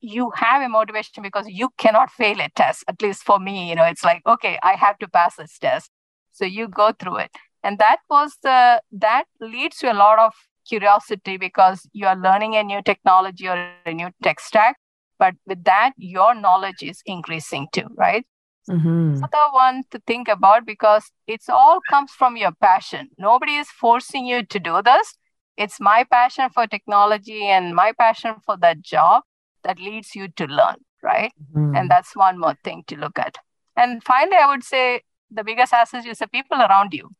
you 0.00 0.30
have 0.36 0.62
a 0.62 0.68
motivation 0.68 1.22
because 1.22 1.46
you 1.48 1.70
cannot 1.78 2.10
fail 2.10 2.40
a 2.40 2.48
test 2.54 2.84
at 2.88 3.00
least 3.00 3.22
for 3.22 3.38
me 3.38 3.68
you 3.68 3.74
know 3.74 3.84
it's 3.84 4.04
like 4.04 4.22
okay 4.26 4.58
i 4.62 4.74
have 4.74 4.98
to 4.98 5.08
pass 5.08 5.36
this 5.36 5.58
test. 5.58 5.90
So 6.36 6.44
you 6.44 6.68
go 6.68 6.92
through 6.92 7.16
it. 7.16 7.30
And 7.62 7.78
that 7.78 8.00
was 8.10 8.36
the 8.42 8.82
that 8.92 9.24
leads 9.40 9.78
to 9.78 9.90
a 9.90 9.94
lot 9.94 10.18
of 10.18 10.34
curiosity 10.68 11.38
because 11.38 11.88
you 11.92 12.06
are 12.06 12.16
learning 12.16 12.56
a 12.56 12.62
new 12.62 12.82
technology 12.82 13.48
or 13.48 13.56
a 13.86 13.94
new 13.94 14.10
tech 14.22 14.40
stack 14.40 14.76
but 15.18 15.34
with 15.46 15.62
that 15.64 15.92
your 15.96 16.34
knowledge 16.34 16.82
is 16.82 17.02
increasing 17.06 17.68
too 17.72 17.86
right? 17.96 18.26
Mm-hmm. 18.68 19.18
another 19.18 19.52
one 19.52 19.84
to 19.92 20.00
think 20.08 20.26
about 20.28 20.66
because 20.66 21.04
it's 21.28 21.48
all 21.48 21.78
comes 21.88 22.10
from 22.10 22.36
your 22.36 22.50
passion. 22.60 23.08
Nobody 23.16 23.54
is 23.54 23.68
forcing 23.70 24.26
you 24.26 24.44
to 24.44 24.58
do 24.58 24.82
this. 24.82 25.14
It's 25.56 25.80
my 25.80 26.04
passion 26.10 26.50
for 26.50 26.66
technology 26.66 27.44
and 27.46 27.74
my 27.74 27.92
passion 27.96 28.34
for 28.44 28.56
that 28.58 28.82
job 28.82 29.22
that 29.66 29.78
leads 29.78 30.14
you 30.14 30.28
to 30.28 30.46
learn 30.46 30.76
right? 31.02 31.32
Mm-hmm. 31.54 31.76
and 31.76 31.90
that's 31.90 32.16
one 32.16 32.38
more 32.38 32.56
thing 32.64 32.84
to 32.88 32.96
look 32.96 33.18
at. 33.18 33.36
And 33.76 34.02
finally 34.02 34.36
i 34.36 34.46
would 34.48 34.64
say 34.64 35.02
the 35.30 35.44
biggest 35.44 35.72
asset 35.72 36.06
is 36.06 36.18
the 36.18 36.28
people 36.28 36.58
around 36.58 36.94
you. 36.94 37.10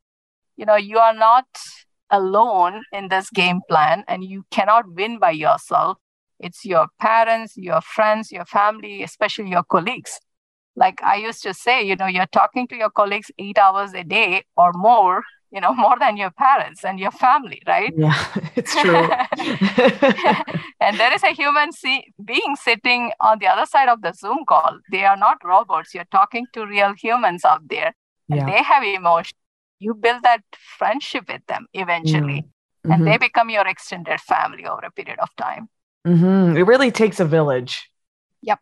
You 0.55 0.65
know 0.65 0.75
you 0.75 0.97
are 0.97 1.13
not 1.13 1.45
alone 2.09 2.83
in 2.91 3.09
this 3.09 3.29
game 3.29 3.59
plan 3.69 4.03
and 4.07 4.23
you 4.23 4.45
cannot 4.49 4.85
win 4.93 5.19
by 5.19 5.31
yourself. 5.31 5.97
It's 6.39 6.65
your 6.65 6.87
parents 6.99 7.57
your 7.57 7.81
friends 7.81 8.31
your 8.31 8.45
family 8.45 9.03
especially 9.03 9.49
your 9.49 9.63
colleagues. 9.63 10.19
Like 10.75 11.01
i 11.03 11.15
used 11.15 11.43
to 11.43 11.53
say 11.53 11.83
you 11.83 11.95
know 11.95 12.07
you're 12.07 12.33
talking 12.41 12.67
to 12.67 12.75
your 12.75 12.89
colleagues 12.89 13.31
8 13.37 13.57
hours 13.57 13.93
a 13.93 14.03
day 14.03 14.43
or 14.55 14.71
more 14.73 15.23
you 15.51 15.61
know 15.61 15.73
more 15.85 15.97
than 15.99 16.17
your 16.17 16.31
parents 16.31 16.83
and 16.83 16.99
your 16.99 17.11
family 17.11 17.61
right? 17.67 17.93
Yeah 17.95 18.25
it's 18.55 18.75
true. 18.75 19.09
And 20.79 20.97
there 20.99 21.13
is 21.13 21.23
a 21.23 21.33
human 21.33 21.71
see- 21.71 22.13
being 22.23 22.55
sitting 22.55 23.11
on 23.19 23.39
the 23.39 23.47
other 23.47 23.65
side 23.65 23.89
of 23.89 24.01
the 24.01 24.13
zoom 24.13 24.45
call. 24.47 24.79
They 24.91 25.05
are 25.05 25.17
not 25.17 25.37
robots. 25.43 25.93
You're 25.93 26.05
talking 26.11 26.45
to 26.53 26.65
real 26.65 26.93
humans 26.93 27.43
out 27.43 27.67
there. 27.67 27.93
And 28.29 28.39
yeah. 28.39 28.45
they 28.45 28.63
have 28.63 28.83
emotion. 28.83 29.35
You 29.79 29.95
build 29.95 30.23
that 30.23 30.43
friendship 30.77 31.25
with 31.27 31.45
them 31.47 31.67
eventually. 31.73 32.45
Mm-hmm. 32.87 32.91
and 32.91 33.07
they 33.07 33.11
mm-hmm. 33.11 33.25
become 33.25 33.49
your 33.49 33.67
extended 33.67 34.19
family 34.21 34.65
over 34.65 34.85
a 34.85 34.91
period 34.91 35.19
of 35.19 35.29
time. 35.35 35.67
Mm-hmm. 36.05 36.55
it 36.55 36.61
really 36.61 36.91
takes 36.91 37.19
a 37.19 37.25
village. 37.25 37.89
Yep. 38.43 38.59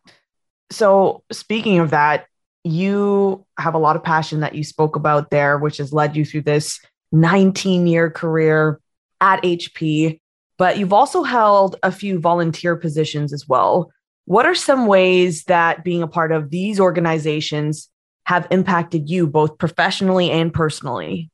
So 0.70 1.22
speaking 1.30 1.78
of 1.78 1.90
that 1.90 2.26
you 2.66 3.44
have 3.58 3.74
a 3.74 3.78
lot 3.78 3.96
of 3.96 4.02
passion 4.02 4.40
that 4.40 4.54
you 4.54 4.64
spoke 4.64 4.96
about 4.96 5.30
there, 5.30 5.58
which 5.58 5.78
has 5.78 5.92
led 5.92 6.16
you 6.16 6.24
through 6.24 6.42
this 6.42 6.80
19 7.12 7.86
year 7.86 8.10
career 8.10 8.80
at 9.20 9.42
HP, 9.42 10.20
but 10.58 10.78
you've 10.78 10.92
also 10.92 11.22
held 11.22 11.76
a 11.82 11.92
few 11.92 12.18
volunteer 12.18 12.76
positions 12.76 13.32
as 13.32 13.46
well. 13.48 13.90
What 14.24 14.46
are 14.46 14.54
some 14.54 14.86
ways 14.86 15.44
that 15.44 15.84
being 15.84 16.02
a 16.02 16.08
part 16.08 16.32
of 16.32 16.50
these 16.50 16.80
organizations 16.80 17.88
have 18.24 18.46
impacted 18.50 19.08
you 19.08 19.26
both 19.26 19.56
professionally 19.58 20.30
and 20.30 20.52
personally? 20.52 21.30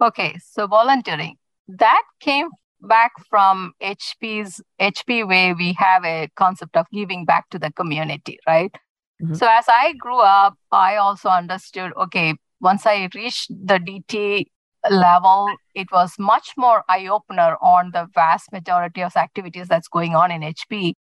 Okay, 0.00 0.38
so 0.42 0.66
volunteering 0.66 1.36
that 1.68 2.02
came 2.20 2.48
back 2.80 3.12
from 3.30 3.72
HP's 3.82 4.60
HP 4.80 5.26
way 5.26 5.54
we 5.54 5.74
have 5.78 6.04
a 6.04 6.28
concept 6.36 6.76
of 6.76 6.86
giving 6.92 7.24
back 7.24 7.48
to 7.50 7.58
the 7.58 7.72
community, 7.72 8.38
right? 8.46 8.74
Mm-hmm. 9.22 9.34
So 9.34 9.46
as 9.48 9.64
I 9.68 9.94
grew 9.94 10.20
up, 10.20 10.54
I 10.72 10.96
also 10.96 11.28
understood 11.28 11.92
okay, 11.96 12.34
once 12.60 12.86
I 12.86 13.08
reached 13.14 13.50
the 13.50 13.78
DT 13.78 14.46
level, 14.90 15.48
it 15.74 15.88
was 15.92 16.14
much 16.18 16.52
more 16.56 16.84
eye 16.88 17.06
opener 17.06 17.56
on 17.62 17.90
the 17.92 18.06
vast 18.14 18.52
majority 18.52 19.02
of 19.02 19.16
activities 19.16 19.68
that's 19.68 19.88
going 19.88 20.14
on 20.14 20.30
in 20.30 20.42
HP. 20.42 20.94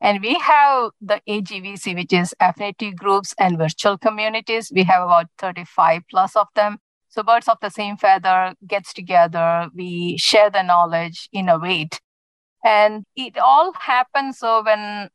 And 0.00 0.22
we 0.22 0.34
have 0.34 0.90
the 1.00 1.20
AGVC, 1.28 1.94
which 1.94 2.12
is 2.12 2.34
affinity 2.40 2.90
groups 2.92 3.34
and 3.38 3.58
virtual 3.58 3.98
communities. 3.98 4.72
We 4.74 4.82
have 4.84 5.02
about 5.02 5.26
35 5.38 6.02
plus 6.10 6.36
of 6.36 6.46
them. 6.54 6.78
So 7.10 7.22
birds 7.22 7.48
of 7.48 7.58
the 7.60 7.70
same 7.70 7.96
feather 7.96 8.54
gets 8.66 8.94
together. 8.94 9.68
We 9.74 10.16
share 10.16 10.48
the 10.48 10.62
knowledge, 10.62 11.28
innovate. 11.32 12.00
And 12.64 13.04
it 13.16 13.36
all 13.36 13.72
happens 13.72 14.38
so 14.38 14.62
when 14.62 15.10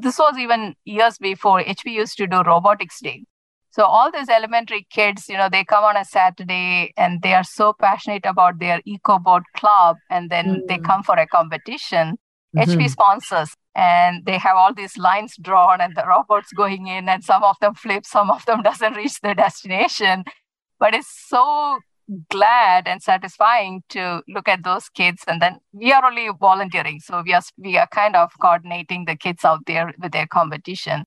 this 0.00 0.18
was 0.18 0.36
even 0.38 0.74
years 0.84 1.18
before 1.18 1.62
HP 1.62 1.92
used 1.92 2.16
to 2.18 2.26
do 2.26 2.42
robotics 2.42 3.00
day. 3.00 3.24
So 3.70 3.84
all 3.84 4.12
these 4.12 4.28
elementary 4.28 4.86
kids, 4.88 5.28
you 5.28 5.36
know, 5.36 5.48
they 5.50 5.64
come 5.64 5.82
on 5.82 5.96
a 5.96 6.04
Saturday 6.04 6.92
and 6.96 7.22
they 7.22 7.34
are 7.34 7.42
so 7.42 7.72
passionate 7.72 8.24
about 8.24 8.60
their 8.60 8.80
EcoBot 8.86 9.42
club, 9.56 9.96
and 10.10 10.30
then 10.30 10.46
mm. 10.46 10.66
they 10.68 10.78
come 10.78 11.02
for 11.02 11.16
a 11.16 11.26
competition. 11.26 12.16
Mm-hmm. 12.56 12.70
HP 12.70 12.90
sponsors, 12.90 13.50
and 13.74 14.24
they 14.26 14.38
have 14.38 14.56
all 14.56 14.72
these 14.72 14.96
lines 14.96 15.34
drawn, 15.40 15.80
and 15.80 15.96
the 15.96 16.06
robots 16.06 16.52
going 16.52 16.86
in, 16.86 17.08
and 17.08 17.24
some 17.24 17.42
of 17.42 17.56
them 17.60 17.74
flip, 17.74 18.06
some 18.06 18.30
of 18.30 18.44
them 18.46 18.62
doesn't 18.68 18.94
reach 18.94 19.20
their 19.20 19.34
destination. 19.34 20.22
But 20.78 20.94
it's 20.94 21.10
so 21.28 21.80
glad 22.28 22.86
and 22.86 23.02
satisfying 23.02 23.82
to 23.90 24.22
look 24.28 24.48
at 24.48 24.64
those 24.64 24.88
kids. 24.88 25.22
And 25.26 25.40
then 25.40 25.60
we 25.72 25.92
are 25.92 26.04
only 26.04 26.28
volunteering. 26.38 27.00
So 27.00 27.22
we 27.24 27.32
are 27.32 27.42
we 27.56 27.76
are 27.78 27.88
kind 27.88 28.16
of 28.16 28.32
coordinating 28.40 29.04
the 29.06 29.16
kids 29.16 29.44
out 29.44 29.66
there 29.66 29.92
with 30.00 30.12
their 30.12 30.26
competition. 30.26 31.04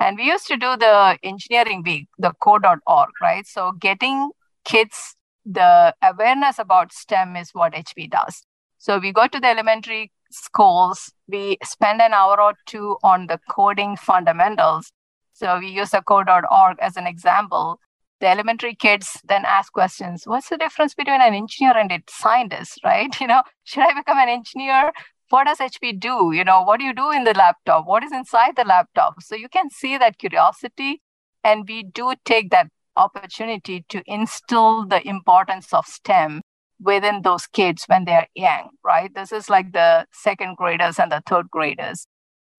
And 0.00 0.16
we 0.16 0.24
used 0.24 0.46
to 0.48 0.56
do 0.56 0.76
the 0.76 1.18
engineering 1.22 1.82
week 1.84 2.08
the 2.18 2.32
code.org 2.42 3.10
right? 3.22 3.46
So 3.46 3.72
getting 3.72 4.30
kids 4.64 5.16
the 5.44 5.94
awareness 6.02 6.58
about 6.58 6.92
stem 6.92 7.36
is 7.36 7.50
what 7.52 7.74
hp 7.74 8.10
does. 8.10 8.42
So 8.78 8.98
we 8.98 9.12
go 9.12 9.26
to 9.26 9.40
the 9.40 9.48
elementary 9.48 10.10
schools. 10.30 11.12
We 11.28 11.58
spend 11.62 12.00
an 12.00 12.12
hour 12.12 12.40
or 12.40 12.54
two 12.66 12.96
on 13.02 13.26
the 13.26 13.38
coding 13.50 13.96
fundamentals. 13.96 14.90
So 15.32 15.58
we 15.58 15.68
use 15.68 15.90
the 15.90 16.02
code.org 16.02 16.78
as 16.80 16.96
an 16.96 17.06
example 17.06 17.78
the 18.20 18.28
elementary 18.28 18.74
kids 18.74 19.20
then 19.24 19.44
ask 19.44 19.72
questions 19.72 20.22
what's 20.26 20.48
the 20.48 20.56
difference 20.56 20.94
between 20.94 21.20
an 21.20 21.34
engineer 21.34 21.76
and 21.76 21.90
a 21.92 22.02
scientist? 22.08 22.80
Right? 22.84 23.14
You 23.20 23.26
know 23.26 23.42
should 23.64 23.82
i 23.82 23.92
become 23.94 24.18
an 24.18 24.28
engineer? 24.28 24.92
What 25.30 25.44
does 25.46 25.58
hp 25.58 25.98
do? 25.98 26.32
You 26.32 26.44
know 26.44 26.62
what 26.62 26.80
do 26.80 26.86
you 26.86 26.94
do 26.94 27.10
in 27.10 27.24
the 27.24 27.34
laptop? 27.34 27.86
What 27.86 28.04
is 28.04 28.12
inside 28.12 28.56
the 28.56 28.64
laptop? 28.64 29.22
So 29.22 29.34
you 29.34 29.48
can 29.48 29.70
see 29.70 29.98
that 29.98 30.18
curiosity 30.18 31.02
and 31.42 31.64
we 31.68 31.82
do 31.82 32.14
take 32.24 32.50
that 32.50 32.68
opportunity 32.96 33.84
to 33.88 34.02
instill 34.06 34.86
the 34.86 35.06
importance 35.06 35.72
of 35.72 35.86
stem 35.86 36.42
within 36.80 37.22
those 37.22 37.46
kids 37.46 37.84
when 37.86 38.04
they're 38.04 38.28
young 38.34 38.68
right? 38.84 39.14
This 39.14 39.32
is 39.32 39.48
like 39.48 39.72
the 39.72 40.06
second 40.12 40.56
graders 40.56 40.98
and 40.98 41.10
the 41.10 41.22
third 41.26 41.50
graders. 41.50 42.06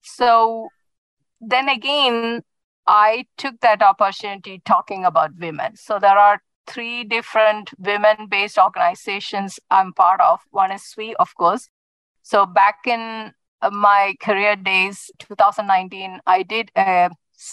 So 0.01 0.69
then 1.41 1.69
again 1.69 2.41
I 2.87 3.25
took 3.37 3.59
that 3.61 3.81
opportunity 3.81 4.61
talking 4.65 5.05
about 5.05 5.31
women. 5.39 5.75
So 5.75 5.99
there 5.99 6.17
are 6.17 6.39
three 6.67 7.03
different 7.03 7.71
women 7.77 8.27
based 8.29 8.57
organizations 8.57 9.59
I'm 9.69 9.93
part 9.93 10.21
of. 10.21 10.39
One 10.51 10.71
is 10.71 10.83
SWE, 10.83 11.15
of 11.19 11.35
course. 11.35 11.69
So 12.21 12.45
back 12.45 12.79
in 12.85 13.33
uh, 13.61 13.69
my 13.71 14.15
career 14.21 14.55
days, 14.55 15.11
2019, 15.19 16.19
I 16.25 16.43
did 16.43 16.71
a, 16.75 17.09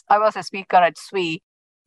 I 0.09 0.19
was 0.19 0.37
a 0.37 0.43
speaker 0.43 0.77
at 0.77 0.99
SWE. 0.99 1.39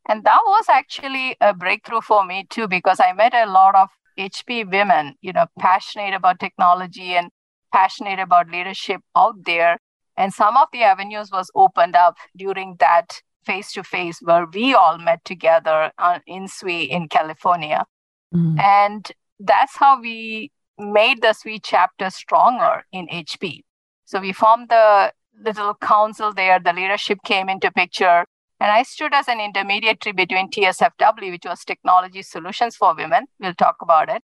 And 0.07 0.23
that 0.23 0.41
was 0.45 0.65
actually 0.69 1.35
a 1.41 1.53
breakthrough 1.53 2.01
for 2.01 2.25
me 2.25 2.45
too, 2.49 2.67
because 2.67 2.99
I 2.99 3.13
met 3.13 3.33
a 3.33 3.47
lot 3.47 3.75
of 3.75 3.89
HP 4.19 4.71
women, 4.71 5.15
you 5.21 5.33
know, 5.33 5.47
passionate 5.59 6.13
about 6.13 6.39
technology 6.39 7.15
and 7.15 7.29
passionate 7.73 8.19
about 8.19 8.49
leadership 8.49 9.01
out 9.15 9.35
there. 9.45 9.79
And 10.15 10.33
some 10.33 10.57
of 10.57 10.67
the 10.71 10.83
avenues 10.83 11.31
was 11.31 11.51
opened 11.55 11.95
up 11.95 12.15
during 12.37 12.75
that 12.79 13.21
face 13.45 13.71
to 13.73 13.83
face 13.83 14.19
where 14.21 14.45
we 14.45 14.73
all 14.73 14.97
met 14.97 15.23
together 15.25 15.91
uh, 15.97 16.19
in 16.25 16.47
SWE 16.47 16.89
in 16.89 17.07
California. 17.07 17.85
Mm. 18.33 18.59
And 18.59 19.11
that's 19.39 19.77
how 19.77 20.01
we 20.01 20.51
made 20.77 21.21
the 21.21 21.33
SWE 21.33 21.59
chapter 21.59 22.09
stronger 22.09 22.85
in 22.91 23.07
HP. 23.07 23.61
So 24.05 24.19
we 24.19 24.33
formed 24.33 24.69
the 24.69 25.13
little 25.41 25.73
council 25.75 26.33
there, 26.33 26.59
the 26.59 26.73
leadership 26.73 27.19
came 27.25 27.49
into 27.49 27.71
picture. 27.71 28.25
And 28.59 28.71
I 28.71 28.83
stood 28.83 29.13
as 29.13 29.27
an 29.27 29.41
intermediary 29.41 30.13
between 30.13 30.49
TSFW, 30.49 31.31
which 31.31 31.45
was 31.45 31.65
Technology 31.65 32.21
Solutions 32.21 32.75
for 32.75 32.95
Women. 32.95 33.25
We'll 33.39 33.53
talk 33.53 33.77
about 33.81 34.09
it. 34.09 34.23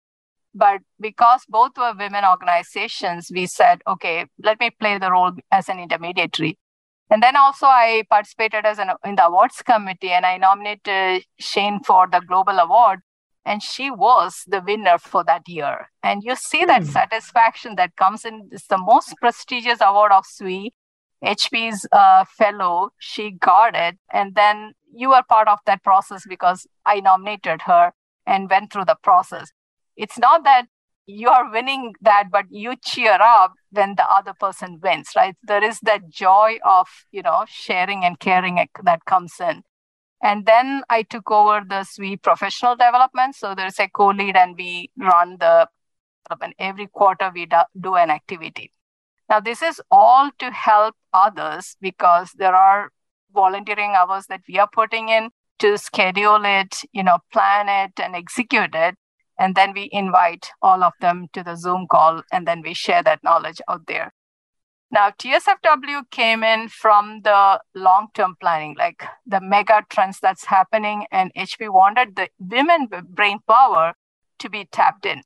But 0.54 0.80
because 1.00 1.44
both 1.48 1.72
were 1.76 1.94
women 1.96 2.24
organizations, 2.24 3.30
we 3.32 3.46
said, 3.46 3.82
okay, 3.86 4.26
let 4.42 4.58
me 4.60 4.70
play 4.70 4.98
the 4.98 5.10
role 5.10 5.32
as 5.50 5.68
an 5.68 5.78
intermediary. 5.78 6.58
And 7.10 7.22
then 7.22 7.36
also 7.36 7.66
I 7.66 8.04
participated 8.08 8.64
as 8.64 8.78
an 8.78 8.90
in 9.04 9.16
the 9.16 9.26
awards 9.26 9.62
committee 9.62 10.10
and 10.10 10.24
I 10.24 10.36
nominated 10.36 11.24
Shane 11.38 11.80
for 11.80 12.06
the 12.10 12.20
global 12.20 12.58
award 12.58 13.00
and 13.44 13.62
she 13.62 13.90
was 13.90 14.44
the 14.46 14.62
winner 14.64 14.98
for 14.98 15.24
that 15.24 15.48
year. 15.48 15.90
And 16.02 16.22
you 16.22 16.36
see 16.36 16.64
that 16.64 16.82
mm. 16.82 16.86
satisfaction 16.86 17.74
that 17.76 17.96
comes 17.96 18.24
in. 18.24 18.48
It's 18.52 18.66
the 18.68 18.78
most 18.78 19.14
prestigious 19.20 19.80
award 19.80 20.12
of 20.12 20.24
SWE. 20.26 20.70
HP's 21.24 21.86
uh, 21.92 22.24
fellow, 22.24 22.90
she 22.98 23.32
got 23.32 23.74
it. 23.74 23.98
And 24.12 24.34
then 24.34 24.72
you 24.94 25.10
were 25.10 25.22
part 25.28 25.48
of 25.48 25.58
that 25.66 25.82
process 25.82 26.24
because 26.28 26.66
I 26.86 27.00
nominated 27.00 27.62
her 27.62 27.92
and 28.26 28.48
went 28.48 28.72
through 28.72 28.86
the 28.86 28.96
process. 29.02 29.50
It's 29.96 30.18
not 30.18 30.44
that 30.44 30.66
you 31.06 31.28
are 31.28 31.50
winning 31.50 31.94
that, 32.02 32.28
but 32.30 32.44
you 32.50 32.74
cheer 32.82 33.18
up 33.20 33.52
when 33.70 33.94
the 33.96 34.10
other 34.10 34.34
person 34.38 34.80
wins, 34.82 35.10
right? 35.16 35.36
There 35.42 35.62
is 35.62 35.80
that 35.80 36.08
joy 36.08 36.58
of, 36.64 36.88
you 37.10 37.22
know, 37.22 37.44
sharing 37.48 38.04
and 38.04 38.18
caring 38.18 38.66
that 38.82 39.04
comes 39.04 39.34
in. 39.40 39.62
And 40.22 40.44
then 40.44 40.82
I 40.90 41.02
took 41.02 41.30
over 41.30 41.64
the 41.66 41.84
SWE 41.84 42.16
professional 42.18 42.76
development. 42.76 43.36
So 43.36 43.54
there's 43.54 43.78
a 43.78 43.88
co-lead 43.88 44.36
and 44.36 44.54
we 44.56 44.90
run 44.98 45.36
the, 45.40 45.68
and 46.42 46.54
every 46.58 46.86
quarter 46.88 47.30
we 47.34 47.48
do 47.80 47.94
an 47.94 48.10
activity. 48.10 48.72
Now, 49.28 49.40
this 49.40 49.62
is 49.62 49.80
all 49.90 50.30
to 50.40 50.50
help 50.50 50.96
others 51.14 51.76
because 51.80 52.32
there 52.36 52.54
are 52.54 52.90
volunteering 53.32 53.94
hours 53.96 54.26
that 54.26 54.42
we 54.48 54.58
are 54.58 54.68
putting 54.70 55.08
in 55.08 55.30
to 55.60 55.78
schedule 55.78 56.40
it, 56.44 56.80
you 56.92 57.04
know, 57.04 57.18
plan 57.32 57.68
it 57.68 58.00
and 58.02 58.16
execute 58.16 58.74
it. 58.74 58.96
And 59.40 59.54
then 59.54 59.72
we 59.72 59.88
invite 59.90 60.50
all 60.60 60.84
of 60.84 60.92
them 61.00 61.28
to 61.32 61.42
the 61.42 61.56
Zoom 61.56 61.86
call 61.90 62.22
and 62.30 62.46
then 62.46 62.60
we 62.60 62.74
share 62.74 63.02
that 63.02 63.24
knowledge 63.24 63.60
out 63.68 63.86
there. 63.86 64.12
Now, 64.92 65.10
TSFW 65.10 66.10
came 66.10 66.44
in 66.44 66.68
from 66.68 67.22
the 67.22 67.58
long 67.74 68.08
term 68.12 68.36
planning, 68.38 68.76
like 68.78 69.02
the 69.24 69.40
mega 69.40 69.86
trends 69.88 70.18
that's 70.20 70.44
happening, 70.44 71.06
and 71.10 71.32
HP 71.34 71.72
wanted 71.72 72.16
the 72.16 72.28
women 72.38 72.88
brain 73.08 73.38
power 73.48 73.94
to 74.40 74.50
be 74.50 74.66
tapped 74.66 75.06
in. 75.06 75.22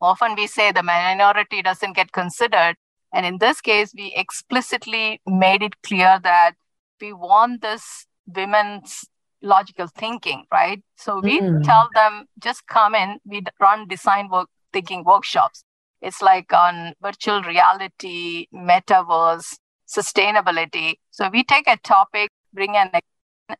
Often 0.00 0.36
we 0.36 0.46
say 0.46 0.70
the 0.70 0.82
minority 0.82 1.62
doesn't 1.62 1.94
get 1.96 2.12
considered. 2.12 2.76
And 3.12 3.26
in 3.26 3.38
this 3.38 3.60
case, 3.60 3.92
we 3.96 4.12
explicitly 4.14 5.20
made 5.26 5.62
it 5.62 5.82
clear 5.82 6.20
that 6.22 6.52
we 7.00 7.12
want 7.12 7.62
this 7.62 8.06
women's 8.26 9.04
logical 9.42 9.86
thinking, 9.86 10.44
right? 10.52 10.82
So 10.96 11.20
we 11.20 11.40
mm. 11.40 11.62
tell 11.62 11.88
them 11.94 12.26
just 12.38 12.66
come 12.66 12.94
in, 12.94 13.18
we 13.24 13.42
run 13.60 13.88
design 13.88 14.28
work 14.30 14.48
thinking 14.72 15.04
workshops. 15.04 15.64
It's 16.00 16.22
like 16.22 16.52
on 16.52 16.94
virtual 17.00 17.42
reality, 17.42 18.46
metaverse, 18.52 19.56
sustainability. 19.88 20.94
So 21.10 21.28
we 21.28 21.44
take 21.44 21.68
a 21.68 21.76
topic, 21.76 22.30
bring 22.52 22.76
an 22.76 22.90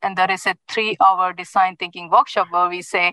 and 0.01 0.17
there 0.17 0.31
is 0.31 0.47
a 0.47 0.57
three 0.69 0.97
hour 1.05 1.33
design 1.33 1.77
thinking 1.77 2.09
workshop 2.09 2.49
where 2.51 2.69
we 2.69 2.83
say 2.83 3.13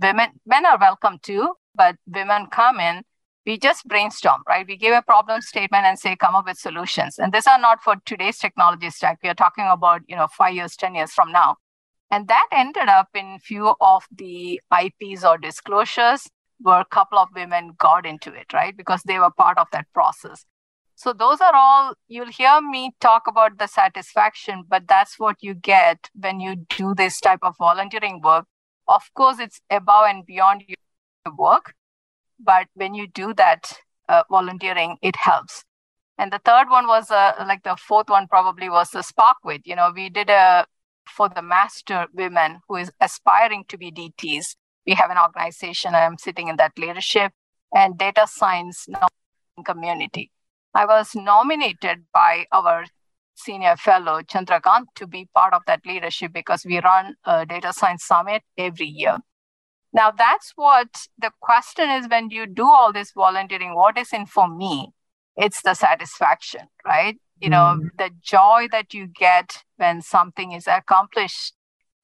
women 0.00 0.28
men 0.44 0.66
are 0.66 0.78
welcome 0.78 1.18
too, 1.22 1.54
but 1.74 1.96
women 2.06 2.46
come 2.50 2.80
in 2.80 3.02
we 3.46 3.58
just 3.58 3.86
brainstorm, 3.86 4.42
right? 4.48 4.66
We 4.66 4.76
give 4.76 4.94
a 4.94 5.02
problem 5.02 5.40
statement 5.40 5.84
and 5.84 5.98
say, 5.98 6.16
come 6.16 6.34
up 6.34 6.46
with 6.46 6.58
solutions. 6.58 7.18
And 7.18 7.32
these 7.32 7.46
are 7.46 7.58
not 7.58 7.82
for 7.82 7.96
today's 8.04 8.38
technology 8.38 8.90
stack. 8.90 9.18
We 9.22 9.28
are 9.28 9.34
talking 9.34 9.66
about, 9.68 10.02
you 10.06 10.16
know, 10.16 10.28
five 10.28 10.54
years, 10.54 10.76
10 10.76 10.94
years 10.94 11.12
from 11.12 11.32
now. 11.32 11.56
And 12.12 12.28
that 12.28 12.46
ended 12.52 12.90
up 12.90 13.08
in 13.14 13.38
few 13.38 13.74
of 13.80 14.04
the 14.14 14.60
IPs 14.70 15.24
or 15.24 15.38
disclosures 15.38 16.28
where 16.60 16.80
a 16.80 16.84
couple 16.84 17.18
of 17.18 17.28
women 17.34 17.72
got 17.78 18.04
into 18.04 18.34
it, 18.34 18.52
right? 18.52 18.76
Because 18.76 19.02
they 19.02 19.18
were 19.18 19.30
part 19.30 19.56
of 19.56 19.68
that 19.72 19.86
process. 19.94 20.44
So 20.94 21.14
those 21.14 21.40
are 21.40 21.54
all, 21.54 21.94
you'll 22.08 22.30
hear 22.30 22.60
me 22.60 22.92
talk 23.00 23.22
about 23.26 23.58
the 23.58 23.66
satisfaction, 23.66 24.64
but 24.68 24.86
that's 24.86 25.18
what 25.18 25.36
you 25.40 25.54
get 25.54 26.10
when 26.14 26.38
you 26.38 26.66
do 26.76 26.94
this 26.94 27.18
type 27.18 27.40
of 27.42 27.56
volunteering 27.58 28.20
work. 28.20 28.44
Of 28.86 29.04
course, 29.14 29.38
it's 29.38 29.62
above 29.70 30.04
and 30.06 30.26
beyond 30.26 30.64
your 30.68 31.34
work, 31.34 31.72
but 32.38 32.66
when 32.74 32.92
you 32.92 33.06
do 33.06 33.32
that 33.34 33.72
uh, 34.10 34.24
volunteering, 34.30 34.98
it 35.00 35.16
helps. 35.16 35.64
And 36.18 36.30
the 36.30 36.40
third 36.44 36.68
one 36.68 36.86
was 36.86 37.10
uh, 37.10 37.32
like 37.48 37.62
the 37.62 37.76
fourth 37.76 38.10
one 38.10 38.28
probably 38.28 38.68
was 38.68 38.90
the 38.90 39.00
SparkWit. 39.00 39.62
You 39.64 39.76
know, 39.76 39.92
we 39.94 40.10
did 40.10 40.28
a 40.28 40.66
for 41.06 41.28
the 41.28 41.42
master 41.42 42.06
women 42.12 42.60
who 42.68 42.76
is 42.76 42.90
aspiring 43.00 43.64
to 43.68 43.78
be 43.78 43.90
DTs. 43.90 44.56
We 44.86 44.94
have 44.94 45.10
an 45.10 45.18
organization. 45.18 45.94
I 45.94 46.04
am 46.04 46.18
sitting 46.18 46.48
in 46.48 46.56
that 46.56 46.72
leadership 46.78 47.32
and 47.74 47.96
data 47.96 48.26
science 48.26 48.88
community. 49.64 50.30
I 50.74 50.86
was 50.86 51.14
nominated 51.14 52.04
by 52.12 52.46
our 52.52 52.84
senior 53.34 53.76
fellow 53.76 54.22
Chandrakant 54.22 54.86
to 54.96 55.06
be 55.06 55.28
part 55.34 55.54
of 55.54 55.62
that 55.66 55.80
leadership 55.86 56.32
because 56.32 56.64
we 56.64 56.80
run 56.80 57.14
a 57.24 57.46
data 57.46 57.72
science 57.72 58.04
summit 58.04 58.42
every 58.56 58.86
year. 58.86 59.18
Now 59.92 60.10
that's 60.10 60.52
what 60.56 60.88
the 61.18 61.30
question 61.40 61.90
is 61.90 62.08
when 62.08 62.30
you 62.30 62.46
do 62.46 62.64
all 62.64 62.92
this 62.92 63.12
volunteering, 63.12 63.74
what 63.74 63.98
is 63.98 64.12
in 64.12 64.26
for 64.26 64.48
me? 64.48 64.92
It's 65.36 65.62
the 65.62 65.74
satisfaction, 65.74 66.68
right? 66.84 67.16
you 67.42 67.50
know 67.50 67.76
mm. 67.78 67.90
the 67.98 68.10
joy 68.22 68.68
that 68.70 68.94
you 68.94 69.06
get 69.06 69.58
when 69.76 70.00
something 70.00 70.52
is 70.52 70.66
accomplished 70.66 71.54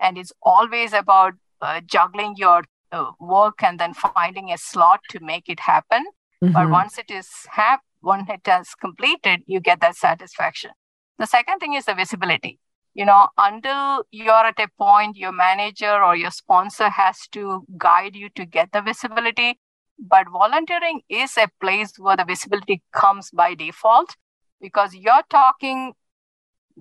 and 0.00 0.18
it's 0.18 0.32
always 0.42 0.92
about 0.92 1.34
uh, 1.62 1.80
juggling 1.86 2.34
your 2.36 2.62
uh, 2.92 3.10
work 3.20 3.62
and 3.62 3.78
then 3.78 3.94
finding 3.94 4.50
a 4.50 4.58
slot 4.58 5.00
to 5.08 5.20
make 5.20 5.48
it 5.48 5.60
happen 5.60 6.04
mm-hmm. 6.42 6.52
but 6.52 6.68
once 6.68 6.98
it 6.98 7.10
is 7.10 7.28
hap- 7.50 7.84
when 8.00 8.26
it 8.28 8.40
has 8.46 8.74
completed 8.74 9.40
you 9.46 9.60
get 9.60 9.80
that 9.80 9.96
satisfaction 9.96 10.70
the 11.18 11.26
second 11.26 11.58
thing 11.58 11.74
is 11.74 11.84
the 11.84 11.94
visibility 11.94 12.58
you 12.94 13.04
know 13.04 13.28
until 13.38 14.04
you're 14.10 14.46
at 14.52 14.58
a 14.58 14.68
point 14.76 15.16
your 15.16 15.32
manager 15.32 16.02
or 16.02 16.16
your 16.16 16.30
sponsor 16.30 16.88
has 16.88 17.28
to 17.30 17.62
guide 17.76 18.16
you 18.16 18.28
to 18.34 18.44
get 18.44 18.72
the 18.72 18.82
visibility 18.82 19.58
but 19.98 20.28
volunteering 20.30 21.02
is 21.08 21.36
a 21.36 21.48
place 21.60 21.92
where 21.98 22.16
the 22.16 22.24
visibility 22.24 22.82
comes 22.92 23.30
by 23.30 23.54
default 23.54 24.16
because 24.60 24.94
you're 24.94 25.24
talking 25.28 25.92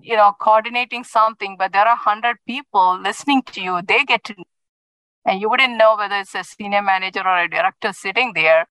you 0.00 0.16
know 0.16 0.32
coordinating 0.40 1.02
something 1.02 1.56
but 1.58 1.72
there 1.72 1.86
are 1.86 1.96
100 1.96 2.36
people 2.46 2.98
listening 3.00 3.42
to 3.42 3.60
you. 3.60 3.80
They 3.82 4.04
get 4.04 4.24
to 4.24 4.34
and 5.24 5.40
you 5.40 5.50
wouldn't 5.50 5.76
know 5.76 5.96
whether 5.96 6.16
it's 6.16 6.34
a 6.34 6.44
senior 6.44 6.82
manager 6.82 7.20
or 7.20 7.38
a 7.38 7.48
director 7.48 7.92
sitting 7.92 8.32
there 8.34 8.66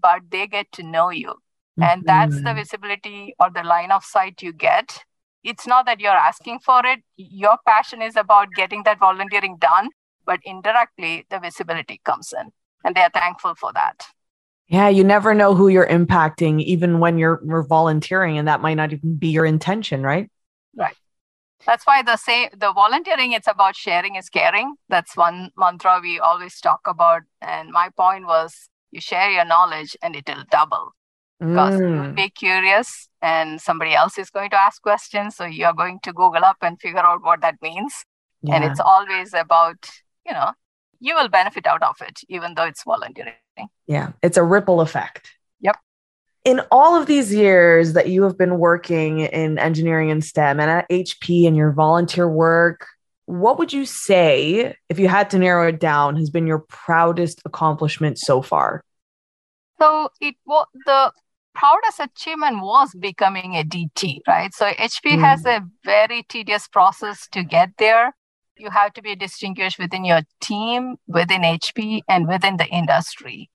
but 0.00 0.22
they 0.30 0.46
get 0.46 0.70
to 0.72 0.82
know 0.82 1.10
you. 1.10 1.34
Mm-hmm. 1.80 1.82
and 1.84 2.02
that's 2.04 2.34
the 2.34 2.40
mm-hmm. 2.40 2.58
visibility 2.58 3.34
or 3.40 3.48
the 3.48 3.62
line 3.62 3.90
of 3.90 4.04
sight 4.04 4.42
you 4.42 4.52
get. 4.52 5.04
It's 5.42 5.66
not 5.66 5.86
that 5.86 6.00
you're 6.00 6.12
asking 6.12 6.58
for 6.58 6.84
it. 6.84 7.00
Your 7.16 7.56
passion 7.66 8.02
is 8.02 8.14
about 8.14 8.48
getting 8.54 8.82
that 8.82 8.98
volunteering 8.98 9.56
done 9.56 9.88
but 10.26 10.40
indirectly 10.44 11.26
the 11.30 11.38
visibility 11.40 12.00
comes 12.04 12.34
in 12.38 12.52
and 12.84 12.94
they 12.94 13.00
are 13.00 13.10
thankful 13.10 13.54
for 13.54 13.72
that 13.72 14.06
yeah, 14.72 14.88
you 14.88 15.04
never 15.04 15.34
know 15.34 15.54
who 15.54 15.68
you're 15.68 15.86
impacting, 15.86 16.62
even 16.62 16.98
when 16.98 17.18
you're, 17.18 17.42
you're 17.46 17.62
volunteering, 17.62 18.38
and 18.38 18.48
that 18.48 18.62
might 18.62 18.72
not 18.72 18.90
even 18.90 19.16
be 19.16 19.28
your 19.28 19.44
intention, 19.44 20.02
right? 20.02 20.30
Right. 20.74 20.96
That's 21.66 21.86
why 21.86 22.02
the 22.02 22.16
same 22.16 22.48
the 22.56 22.72
volunteering 22.72 23.32
it's 23.32 23.46
about 23.46 23.76
sharing 23.76 24.16
is 24.16 24.30
caring. 24.30 24.76
That's 24.88 25.14
one 25.14 25.50
mantra 25.58 26.00
we 26.02 26.18
always 26.18 26.58
talk 26.58 26.80
about. 26.86 27.22
And 27.42 27.70
my 27.70 27.90
point 27.96 28.26
was 28.26 28.70
you 28.90 29.00
share 29.02 29.30
your 29.30 29.44
knowledge 29.44 29.94
and 30.02 30.16
it'll 30.16 30.44
double. 30.50 30.92
Because 31.38 31.78
mm. 31.78 32.08
you 32.08 32.12
be 32.14 32.30
curious 32.30 33.08
and 33.20 33.60
somebody 33.60 33.94
else 33.94 34.16
is 34.16 34.30
going 34.30 34.50
to 34.50 34.60
ask 34.60 34.80
questions. 34.80 35.36
So 35.36 35.44
you're 35.44 35.74
going 35.74 36.00
to 36.04 36.12
Google 36.12 36.44
up 36.44 36.56
and 36.62 36.80
figure 36.80 37.00
out 37.00 37.22
what 37.22 37.42
that 37.42 37.56
means. 37.60 37.92
Yeah. 38.42 38.56
And 38.56 38.64
it's 38.64 38.80
always 38.80 39.34
about, 39.34 39.88
you 40.26 40.32
know, 40.32 40.52
you 41.02 41.16
will 41.16 41.28
benefit 41.28 41.66
out 41.66 41.82
of 41.82 41.96
it, 42.00 42.20
even 42.28 42.54
though 42.54 42.64
it's 42.64 42.84
volunteering. 42.84 43.34
Yeah, 43.88 44.12
it's 44.22 44.36
a 44.36 44.42
ripple 44.44 44.80
effect. 44.80 45.32
Yep. 45.60 45.76
In 46.44 46.60
all 46.70 46.94
of 46.94 47.06
these 47.06 47.34
years 47.34 47.94
that 47.94 48.08
you 48.08 48.22
have 48.22 48.38
been 48.38 48.58
working 48.58 49.18
in 49.18 49.58
engineering 49.58 50.12
and 50.12 50.24
STEM 50.24 50.60
and 50.60 50.70
at 50.70 50.88
HP 50.88 51.46
and 51.48 51.56
your 51.56 51.72
volunteer 51.72 52.28
work, 52.28 52.86
what 53.26 53.58
would 53.58 53.72
you 53.72 53.84
say, 53.84 54.76
if 54.88 55.00
you 55.00 55.08
had 55.08 55.28
to 55.30 55.38
narrow 55.38 55.68
it 55.68 55.80
down, 55.80 56.16
has 56.16 56.30
been 56.30 56.46
your 56.46 56.60
proudest 56.68 57.42
accomplishment 57.44 58.18
so 58.18 58.40
far? 58.40 58.84
So 59.80 60.08
it 60.20 60.36
was 60.46 60.66
the 60.86 61.12
proudest 61.52 61.98
achievement 61.98 62.62
was 62.62 62.94
becoming 62.94 63.56
a 63.56 63.64
DT, 63.64 64.20
right? 64.28 64.54
So 64.54 64.66
HP 64.66 65.16
mm. 65.16 65.20
has 65.20 65.44
a 65.46 65.64
very 65.84 66.22
tedious 66.28 66.68
process 66.68 67.26
to 67.32 67.42
get 67.42 67.70
there 67.78 68.14
you 68.62 68.70
have 68.70 68.92
to 68.94 69.02
be 69.02 69.16
distinguished 69.16 69.78
within 69.78 70.04
your 70.04 70.22
team, 70.40 70.96
within 71.06 71.42
HP, 71.42 72.00
and 72.08 72.28
within 72.28 72.56
the 72.56 72.66
industry. 72.66 73.50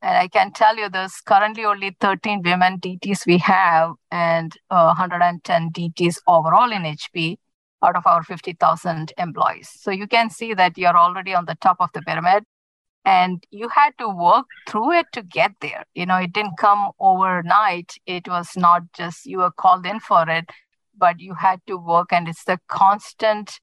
And 0.00 0.16
I 0.16 0.28
can 0.28 0.52
tell 0.52 0.76
you 0.76 0.88
there's 0.88 1.20
currently 1.20 1.64
only 1.64 1.96
13 2.00 2.42
women 2.42 2.78
DTs 2.78 3.26
we 3.26 3.38
have 3.38 3.92
and 4.10 4.54
uh, 4.70 4.94
110 4.94 5.70
DTs 5.72 6.18
overall 6.26 6.70
in 6.70 6.82
HP 6.82 7.38
out 7.82 7.96
of 7.96 8.06
our 8.06 8.22
50,000 8.22 9.12
employees. 9.18 9.70
So 9.80 9.90
you 9.90 10.06
can 10.06 10.30
see 10.30 10.54
that 10.54 10.78
you're 10.78 10.96
already 10.96 11.34
on 11.34 11.46
the 11.46 11.56
top 11.56 11.78
of 11.80 11.90
the 11.94 12.02
pyramid 12.02 12.44
and 13.04 13.44
you 13.50 13.68
had 13.68 13.92
to 13.98 14.08
work 14.08 14.46
through 14.68 14.92
it 14.92 15.06
to 15.12 15.22
get 15.22 15.52
there. 15.60 15.84
You 15.94 16.06
know, 16.06 16.16
it 16.16 16.32
didn't 16.32 16.58
come 16.58 16.90
overnight. 17.00 17.94
It 18.06 18.28
was 18.28 18.50
not 18.56 18.82
just 18.94 19.26
you 19.26 19.38
were 19.38 19.50
called 19.50 19.86
in 19.86 20.00
for 20.00 20.28
it, 20.28 20.50
but 20.96 21.20
you 21.20 21.34
had 21.34 21.60
to 21.66 21.76
work 21.76 22.12
and 22.12 22.28
it's 22.28 22.44
the 22.44 22.58
constant 22.68 23.58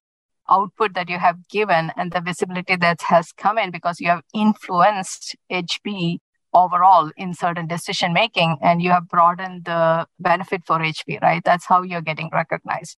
output 0.52 0.94
that 0.94 1.10
you 1.10 1.18
have 1.18 1.48
given 1.48 1.92
and 1.96 2.12
the 2.12 2.22
visibility 2.22 2.76
that 2.76 3.02
has 3.04 3.32
come 3.32 3.58
in 3.58 3.72
because 3.72 4.00
you 4.00 4.10
have 4.10 4.24
influenced 4.34 5.36
HP 5.52 6.20
overall 6.54 7.12
in 7.16 7.34
certain 7.34 7.68
decision 7.68 8.14
making 8.14 8.58
and 8.62 8.82
you 8.82 8.92
have 8.92 9.08
broadened 9.08 9.66
the 9.66 10.06
benefit 10.20 10.62
for 10.66 10.80
HP, 10.80 11.22
right? 11.22 11.42
That's 11.44 11.66
how 11.66 11.82
you're 11.82 12.02
getting 12.02 12.30
recognized. 12.34 12.98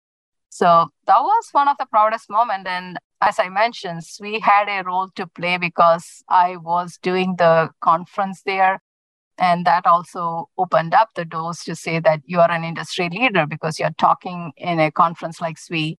So 0.48 0.88
that 1.06 1.20
was 1.20 1.48
one 1.52 1.68
of 1.68 1.76
the 1.78 1.86
proudest 1.86 2.28
moments. 2.28 2.68
And 2.68 2.98
as 3.20 3.38
I 3.38 3.48
mentioned, 3.48 4.02
we 4.20 4.40
had 4.40 4.68
a 4.68 4.84
role 4.84 5.08
to 5.16 5.26
play 5.26 5.56
because 5.56 6.22
I 6.28 6.56
was 6.56 6.98
doing 7.02 7.36
the 7.38 7.70
conference 7.80 8.42
there. 8.44 8.80
And 9.38 9.64
that 9.64 9.86
also 9.86 10.50
opened 10.58 10.92
up 10.92 11.08
the 11.14 11.24
doors 11.24 11.60
to 11.64 11.74
say 11.74 12.00
that 12.00 12.20
you 12.26 12.38
are 12.40 12.50
an 12.50 12.64
industry 12.64 13.08
leader 13.08 13.46
because 13.46 13.78
you're 13.78 13.94
talking 13.98 14.52
in 14.58 14.78
a 14.78 14.90
conference 14.90 15.40
like 15.40 15.58
SWE. 15.58 15.96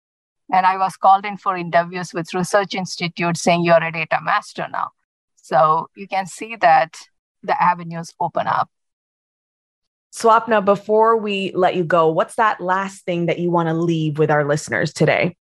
And 0.52 0.66
I 0.66 0.76
was 0.76 0.96
called 0.96 1.24
in 1.24 1.36
for 1.36 1.56
interviews 1.56 2.12
with 2.12 2.34
research 2.34 2.74
institutes 2.74 3.42
saying 3.42 3.64
you're 3.64 3.82
a 3.82 3.92
data 3.92 4.18
master 4.22 4.66
now. 4.70 4.90
So 5.36 5.88
you 5.96 6.06
can 6.06 6.26
see 6.26 6.56
that 6.56 6.96
the 7.42 7.60
avenues 7.62 8.12
open 8.20 8.46
up. 8.46 8.70
Swapna, 10.14 10.64
before 10.64 11.16
we 11.16 11.50
let 11.54 11.74
you 11.74 11.84
go, 11.84 12.08
what's 12.08 12.36
that 12.36 12.60
last 12.60 13.04
thing 13.04 13.26
that 13.26 13.38
you 13.38 13.50
want 13.50 13.68
to 13.68 13.74
leave 13.74 14.18
with 14.18 14.30
our 14.30 14.44
listeners 14.44 14.92
today? 14.92 15.36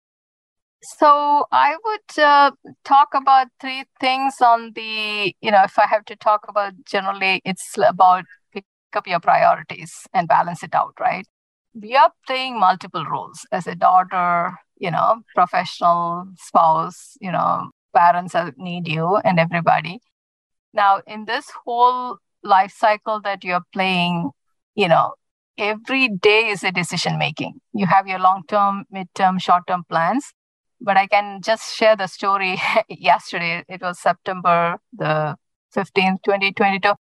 So 0.82 1.46
I 1.52 1.76
would 1.84 2.24
uh, 2.24 2.52
talk 2.86 3.10
about 3.14 3.48
three 3.60 3.84
things 4.00 4.36
on 4.42 4.72
the, 4.76 5.34
you 5.42 5.52
know, 5.52 5.64
if 5.64 5.78
I 5.78 5.88
have 5.88 6.06
to 6.06 6.16
talk 6.16 6.46
about 6.48 6.74
generally, 6.86 7.42
it's 7.44 7.76
about 7.78 8.24
pick 8.54 8.64
up 8.94 9.08
your 9.08 9.20
priorities 9.20 9.92
and 10.14 10.28
balance 10.28 10.64
it 10.64 10.74
out, 10.74 10.94
right? 11.00 11.26
We 11.74 11.96
are 11.96 12.12
playing 12.26 12.60
multiple 12.60 13.06
roles 13.06 13.46
as 13.52 13.68
a 13.68 13.76
daughter, 13.76 14.54
you 14.78 14.92
know, 14.92 15.22
professional 15.36 16.26
spouse, 16.38 17.16
you 17.22 17.32
know, 17.32 17.70
parents 17.96 18.36
need 18.58 18.88
you 18.88 19.18
and 19.18 19.40
everybody. 19.40 20.00
Now, 20.74 21.02
in 21.08 21.26
this 21.26 21.52
whole 21.66 22.18
life 22.44 22.74
cycle 22.76 23.22
that 23.22 23.44
you're 23.44 23.66
playing, 23.74 24.32
you 24.76 24.88
know, 24.88 25.14
every 25.58 26.08
day 26.08 26.48
is 26.50 26.64
a 26.64 26.72
decision 26.72 27.18
making. 27.18 27.60
You 27.74 27.86
have 27.88 28.08
your 28.08 28.20
long 28.20 28.44
term, 28.48 28.86
mid 28.92 29.08
term, 29.16 29.40
short 29.40 29.68
term 29.68 29.84
plans 29.90 30.34
but 30.82 30.98
I 30.98 31.08
can 31.08 31.42
just 31.42 31.76
share 31.76 31.96
the 31.96 32.08
story. 32.08 32.60
Yesterday, 32.90 33.64
it 33.68 33.82
was 33.82 34.00
September 34.00 34.78
the 34.94 35.36
15th, 35.76 36.24
2022. 36.24 36.94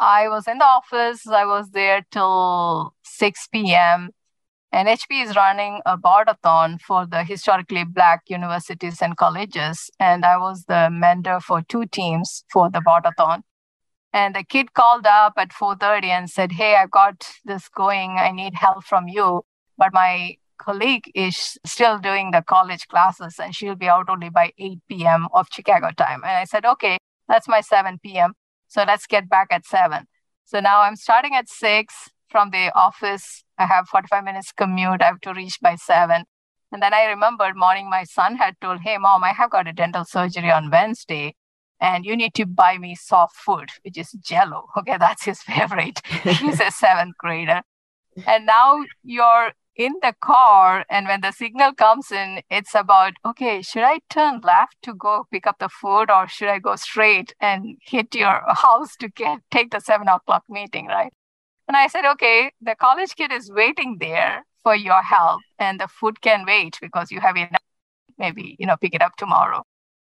I 0.00 0.28
was 0.28 0.48
in 0.48 0.58
the 0.58 0.64
office. 0.64 1.26
I 1.26 1.44
was 1.44 1.70
there 1.70 2.04
till 2.10 2.94
6 3.04 3.48
p.m. 3.48 4.10
And 4.72 4.88
HP 4.88 5.24
is 5.24 5.36
running 5.36 5.80
a 5.84 5.98
boardathon 5.98 6.80
for 6.80 7.06
the 7.06 7.22
historically 7.22 7.84
Black 7.84 8.22
universities 8.28 9.02
and 9.02 9.16
colleges. 9.16 9.90
And 10.00 10.24
I 10.24 10.38
was 10.38 10.64
the 10.64 10.88
mentor 10.90 11.40
for 11.40 11.60
two 11.60 11.86
teams 11.86 12.44
for 12.50 12.70
the 12.70 12.80
boardathon. 12.80 13.42
And 14.12 14.34
the 14.34 14.42
kid 14.42 14.72
called 14.72 15.06
up 15.06 15.34
at 15.36 15.52
4:30 15.52 16.10
and 16.10 16.30
said, 16.30 16.52
"Hey, 16.52 16.76
I've 16.76 16.90
got 16.90 17.28
this 17.44 17.68
going. 17.68 18.18
I 18.18 18.30
need 18.32 18.54
help 18.54 18.84
from 18.84 19.06
you." 19.06 19.42
But 19.76 19.92
my 19.92 20.36
colleague 20.58 21.10
is 21.14 21.58
still 21.64 21.98
doing 21.98 22.30
the 22.30 22.42
college 22.42 22.86
classes 22.88 23.38
and 23.38 23.54
she'll 23.54 23.74
be 23.74 23.88
out 23.88 24.08
only 24.08 24.28
by 24.28 24.52
8 24.58 24.78
p.m. 24.88 25.26
of 25.32 25.48
Chicago 25.50 25.90
time. 25.96 26.22
And 26.22 26.36
I 26.36 26.44
said, 26.44 26.66
okay, 26.66 26.98
that's 27.28 27.48
my 27.48 27.60
7 27.62 27.98
p.m. 28.02 28.34
So 28.70 28.84
let's 28.86 29.06
get 29.06 29.28
back 29.28 29.48
at 29.50 29.66
7. 29.66 30.06
So 30.44 30.60
now 30.60 30.82
I'm 30.82 30.94
starting 30.94 31.34
at 31.34 31.48
6 31.48 31.92
from 32.28 32.50
the 32.50 32.72
office. 32.74 33.42
I 33.58 33.66
have 33.66 33.88
45 33.88 34.22
minutes 34.22 34.52
commute. 34.52 35.02
I 35.02 35.06
have 35.06 35.20
to 35.22 35.34
reach 35.34 35.58
by 35.60 35.74
7. 35.74 36.22
And 36.72 36.80
then 36.80 36.94
I 36.94 37.06
remembered 37.06 37.56
morning 37.56 37.90
my 37.90 38.04
son 38.04 38.36
had 38.36 38.54
told, 38.60 38.80
hey, 38.82 38.96
mom, 38.96 39.24
I 39.24 39.32
have 39.32 39.50
got 39.50 39.66
a 39.66 39.72
dental 39.72 40.04
surgery 40.04 40.52
on 40.52 40.70
Wednesday 40.70 41.34
and 41.80 42.04
you 42.04 42.16
need 42.16 42.32
to 42.34 42.46
buy 42.46 42.78
me 42.78 42.94
soft 42.94 43.34
food, 43.34 43.70
which 43.82 43.98
is 43.98 44.12
jello. 44.12 44.66
Okay, 44.78 44.98
that's 44.98 45.24
his 45.24 45.42
favorite. 45.50 46.00
He's 46.22 46.60
a 46.60 46.70
seventh 46.70 47.16
grader. 47.18 47.62
And 48.24 48.46
now 48.46 48.84
you're 49.02 49.50
in 49.80 49.94
the 50.02 50.14
car 50.20 50.84
and 50.90 51.06
when 51.06 51.22
the 51.22 51.32
signal 51.32 51.72
comes 51.72 52.12
in 52.12 52.42
it's 52.50 52.74
about 52.74 53.14
okay 53.24 53.62
should 53.62 53.82
i 53.82 53.98
turn 54.10 54.38
left 54.44 54.76
to 54.82 54.92
go 54.92 55.26
pick 55.32 55.46
up 55.46 55.58
the 55.58 55.70
food 55.70 56.10
or 56.10 56.28
should 56.28 56.48
i 56.48 56.58
go 56.58 56.76
straight 56.76 57.34
and 57.40 57.78
hit 57.80 58.14
your 58.14 58.42
house 58.64 58.94
to 58.94 59.08
get 59.08 59.38
take 59.50 59.70
the 59.70 59.80
seven 59.80 60.06
o'clock 60.06 60.44
meeting 60.50 60.86
right? 60.86 61.12
And 61.66 61.78
i 61.78 61.86
said 61.86 62.04
okay 62.12 62.52
the 62.60 62.74
college 62.74 63.16
kid 63.16 63.32
is 63.32 63.50
waiting 63.50 63.96
there 64.00 64.44
for 64.62 64.74
your 64.74 65.02
help 65.02 65.40
and 65.58 65.80
the 65.80 65.88
food 65.88 66.20
can 66.20 66.44
wait 66.46 66.76
because 66.82 67.10
you 67.10 67.20
have 67.20 67.36
enough 67.36 67.62
maybe 68.18 68.56
you 68.58 68.66
know 68.66 68.76
pick 68.76 68.94
it 68.94 69.02
up 69.02 69.16
tomorrow. 69.16 69.64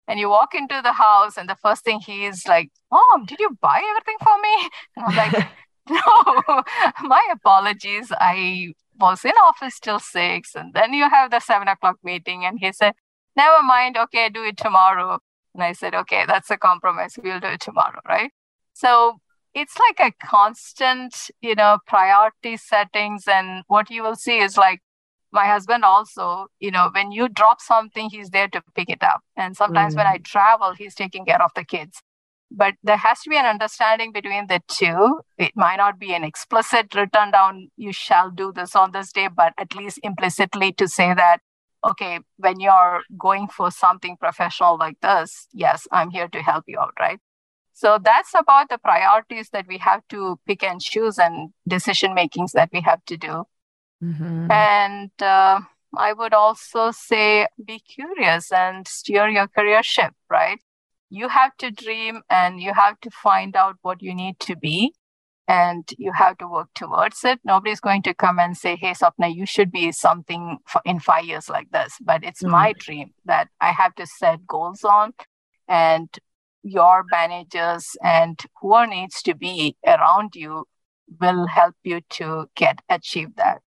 And 0.09 0.19
you 0.19 0.29
walk 0.29 0.57
into 0.57 0.81
the 0.83 0.93
house 0.93 1.37
and 1.37 1.49
the 1.49 1.55
first 1.63 1.85
thing 1.85 2.01
he 2.01 2.25
is 2.27 2.45
like 2.49 2.71
mom 2.91 3.25
did 3.25 3.39
you 3.39 3.51
buy 3.61 3.81
everything 3.91 4.19
for 4.27 4.37
me? 4.47 4.55
And 4.97 5.07
i'm 5.07 5.17
like 5.17 5.49
no 5.89 6.63
my 7.03 7.23
apologies. 7.33 8.13
I 8.13 8.75
was 9.01 9.25
in 9.25 9.33
office 9.43 9.81
till 9.81 9.99
six, 9.99 10.55
and 10.55 10.75
then 10.75 10.93
you 10.93 11.09
have 11.09 11.31
the 11.31 11.41
seven 11.41 11.69
o'clock 11.69 11.97
meeting. 12.05 12.45
And 12.45 12.59
he 12.61 12.73
said, 12.73 12.95
Never 13.37 13.63
mind, 13.63 13.97
okay, 13.97 14.29
do 14.29 14.45
it 14.45 14.57
tomorrow. 14.57 15.19
And 15.55 15.63
I 15.63 15.73
said, 15.73 15.95
Okay, 15.95 16.25
that's 16.27 16.51
a 16.51 16.57
compromise. 16.57 17.19
We'll 17.23 17.41
do 17.41 17.49
it 17.49 17.61
tomorrow, 17.61 18.01
right? 18.09 18.31
So 18.73 19.21
it's 19.55 19.75
like 19.89 20.13
a 20.13 20.27
constant, 20.27 21.31
you 21.41 21.55
know, 21.55 21.79
priority 21.87 22.57
settings. 22.57 23.25
And 23.27 23.65
what 23.67 23.91
you 23.91 24.03
will 24.03 24.17
see 24.17 24.39
is 24.39 24.57
like 24.57 24.81
my 25.33 25.47
husband 25.47 25.85
also, 25.85 26.47
you 26.61 26.71
know, 26.71 26.91
when 26.93 27.13
you 27.13 27.29
drop 27.29 27.61
something, 27.61 28.11
he's 28.11 28.31
there 28.31 28.49
to 28.49 28.63
pick 28.75 28.91
it 28.91 29.03
up. 29.03 29.21
And 29.37 29.57
sometimes 29.57 29.95
mm. 29.95 29.99
when 29.99 30.07
I 30.07 30.19
travel, 30.19 30.75
he's 30.75 30.95
taking 30.95 31.25
care 31.25 31.43
of 31.43 31.51
the 31.55 31.65
kids 31.65 32.03
but 32.51 32.75
there 32.83 32.97
has 32.97 33.21
to 33.21 33.31
be 33.31 33.37
an 33.37 33.47
understanding 33.47 34.13
between 34.13 34.47
the 34.49 34.61
two. 34.69 35.21
It 35.39 35.53
might 35.55 35.77
not 35.77 35.99
be 35.99 36.15
an 36.15 36.25
explicit 36.25 36.95
written 36.95 37.31
down 37.31 37.71
you 37.77 37.93
shall 37.93 38.31
do 38.31 38.53
this 38.53 38.75
on 38.75 38.93
this 38.93 39.13
day 39.13 39.29
but 39.29 39.55
at 39.59 39.75
least 39.75 40.01
implicitly 40.03 40.73
to 40.73 40.89
say 40.89 41.15
that 41.15 41.39
okay 41.89 42.21
when 42.37 42.61
you're 42.61 43.03
going 43.17 43.49
for 43.49 43.71
something 43.71 44.17
professional 44.17 44.77
like 44.77 45.01
this 45.01 45.47
yes 45.55 45.89
i'm 45.93 46.11
here 46.11 46.29
to 46.29 46.43
help 46.43 46.65
you 46.67 46.79
out 46.79 46.93
right? 46.99 47.21
So 47.73 47.99
that's 48.03 48.35
about 48.35 48.69
the 48.69 48.77
priorities 48.77 49.49
that 49.51 49.67
we 49.67 49.79
have 49.79 50.07
to 50.09 50.39
pick 50.47 50.63
and 50.63 50.83
choose 50.83 51.19
and 51.19 51.51
decision 51.67 52.13
makings 52.13 52.53
that 52.53 52.69
we 52.73 52.83
have 52.83 53.03
to 53.07 53.17
do. 53.17 53.45
Mm-hmm. 54.03 54.51
and 54.51 55.11
uh, 55.21 55.61
i 55.99 56.15
would 56.15 56.33
also 56.33 56.91
say 56.91 57.47
be 57.63 57.79
curious 57.79 58.51
and 58.51 58.89
steer 58.89 59.29
your 59.29 59.47
career 59.47 59.83
ship 59.83 60.15
right 60.31 60.59
you 61.11 61.29
have 61.29 61.57
to 61.59 61.71
dream 61.71 62.23
and 62.31 62.61
you 62.61 62.73
have 62.73 62.99
to 63.01 63.11
find 63.11 63.57
out 63.57 63.77
what 63.83 64.01
you 64.01 64.15
need 64.15 64.39
to 64.41 64.57
be 64.57 64.95
and 65.49 65.93
you 65.99 66.13
have 66.13 66.39
to 66.39 66.47
work 66.47 66.69
towards 66.75 67.25
it. 67.25 67.41
Nobody's 67.45 67.81
going 67.81 68.03
to 68.03 68.15
come 68.15 68.39
and 68.39 68.57
say, 68.57 68.77
Hey, 68.77 68.93
Swapna, 68.93 69.35
you 69.35 69.45
should 69.45 69.73
be 69.73 69.91
something 69.91 70.59
in 70.85 71.01
five 71.01 71.25
years 71.25 71.49
like 71.49 71.71
this. 71.73 71.97
But 72.01 72.23
it's 72.23 72.43
mm-hmm. 72.43 72.53
my 72.53 72.73
dream 72.73 73.11
that 73.25 73.49
I 73.61 73.73
have 73.73 73.97
to 73.97 74.07
set 74.07 74.47
goals 74.47 74.85
on 74.85 75.13
and 75.67 76.09
your 76.63 77.05
managers 77.11 77.97
and 78.03 78.41
whoever 78.61 78.87
needs 78.87 79.23
to 79.23 79.35
be 79.35 79.77
around 79.85 80.37
you 80.37 80.67
will 81.21 81.49
help 81.49 81.75
you 81.83 82.01
to 82.11 82.49
get 82.55 82.81
achieve 82.89 83.35
that. 83.37 83.61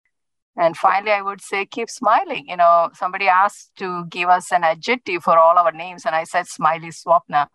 And 0.55 0.77
finally, 0.77 1.11
I 1.11 1.21
would 1.21 1.41
say 1.41 1.65
keep 1.65 1.89
smiling. 1.89 2.45
You 2.47 2.57
know, 2.57 2.89
somebody 2.93 3.27
asked 3.27 3.71
to 3.77 4.05
give 4.05 4.29
us 4.29 4.51
an 4.51 4.63
adjective 4.63 5.23
for 5.23 5.37
all 5.37 5.57
our 5.57 5.71
names, 5.71 6.05
and 6.05 6.15
I 6.15 6.25
said 6.25 6.47
smiley 6.47 6.89
swapna. 6.89 7.47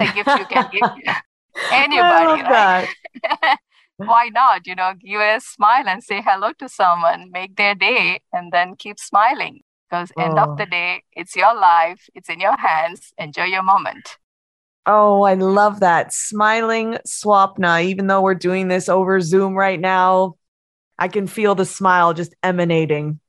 A 0.00 0.04
gift 0.12 0.28
you 0.28 0.44
can 0.46 0.68
give 0.72 0.82
anybody, 1.72 2.42
right? 2.42 2.88
Why 3.96 4.28
not? 4.28 4.66
You 4.66 4.74
know, 4.74 4.92
give 5.00 5.20
a 5.20 5.40
smile 5.40 5.88
and 5.88 6.02
say 6.02 6.20
hello 6.20 6.52
to 6.58 6.68
someone, 6.68 7.30
make 7.30 7.56
their 7.56 7.74
day, 7.74 8.20
and 8.32 8.52
then 8.52 8.74
keep 8.76 8.98
smiling. 8.98 9.60
Because 9.88 10.10
oh. 10.16 10.22
end 10.22 10.38
of 10.38 10.50
oh. 10.50 10.56
the 10.56 10.66
day, 10.66 11.02
it's 11.12 11.36
your 11.36 11.54
life, 11.54 12.08
it's 12.14 12.28
in 12.28 12.40
your 12.40 12.56
hands. 12.56 13.12
Enjoy 13.18 13.44
your 13.44 13.62
moment. 13.62 14.18
Oh, 14.86 15.22
I 15.22 15.34
love 15.34 15.80
that. 15.80 16.12
Smiling 16.12 16.98
Swapna, 17.06 17.82
even 17.84 18.06
though 18.06 18.20
we're 18.20 18.34
doing 18.34 18.68
this 18.68 18.88
over 18.88 19.18
Zoom 19.20 19.54
right 19.54 19.80
now, 19.80 20.34
I 20.98 21.08
can 21.08 21.26
feel 21.26 21.54
the 21.54 21.64
smile 21.64 22.14
just 22.14 22.34
emanating, 22.42 23.20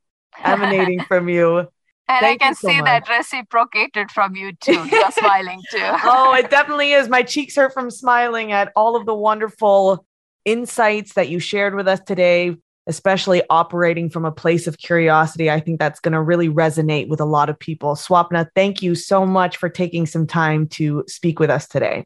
emanating 0.44 1.04
from 1.08 1.30
you. 1.30 1.68
And 2.08 2.20
Thank 2.20 2.44
I 2.44 2.46
can 2.46 2.56
so 2.56 2.68
see 2.68 2.78
much. 2.78 2.86
that 2.86 3.10
reciprocated 3.10 4.12
from 4.12 4.36
you 4.36 4.54
too. 4.54 4.86
You're 4.92 5.12
smiling 5.12 5.62
too. 5.72 5.80
oh, 6.04 6.36
it 6.36 6.52
definitely 6.52 6.92
is. 6.92 7.10
My 7.10 7.24
cheeks 7.24 7.56
hurt 7.56 7.74
from 7.74 7.90
smiling 7.90 8.52
at 8.52 8.72
all 8.76 8.96
of 8.96 9.08
the 9.08 9.16
wonderful 9.16 10.06
insights 10.46 11.14
that 11.14 11.30
you 11.30 11.40
shared 11.40 11.74
with 11.74 11.88
us 11.88 12.00
today, 12.02 12.56
especially 12.86 13.42
operating 13.50 14.12
from 14.12 14.24
a 14.24 14.32
place 14.32 14.68
of 14.68 14.78
curiosity. 14.78 15.50
I 15.50 15.60
think 15.60 15.80
that's 15.80 16.00
going 16.00 16.14
to 16.14 16.22
really 16.22 16.48
resonate 16.48 17.08
with 17.08 17.20
a 17.20 17.26
lot 17.26 17.50
of 17.50 17.58
people. 17.58 17.96
Swapna, 17.96 18.48
thank 18.54 18.84
you 18.84 18.94
so 18.94 19.26
much 19.26 19.58
for 19.58 19.68
taking 19.68 20.06
some 20.06 20.28
time 20.28 20.68
to 20.70 21.04
speak 21.08 21.40
with 21.40 21.50
us 21.50 21.68
today. 21.68 22.06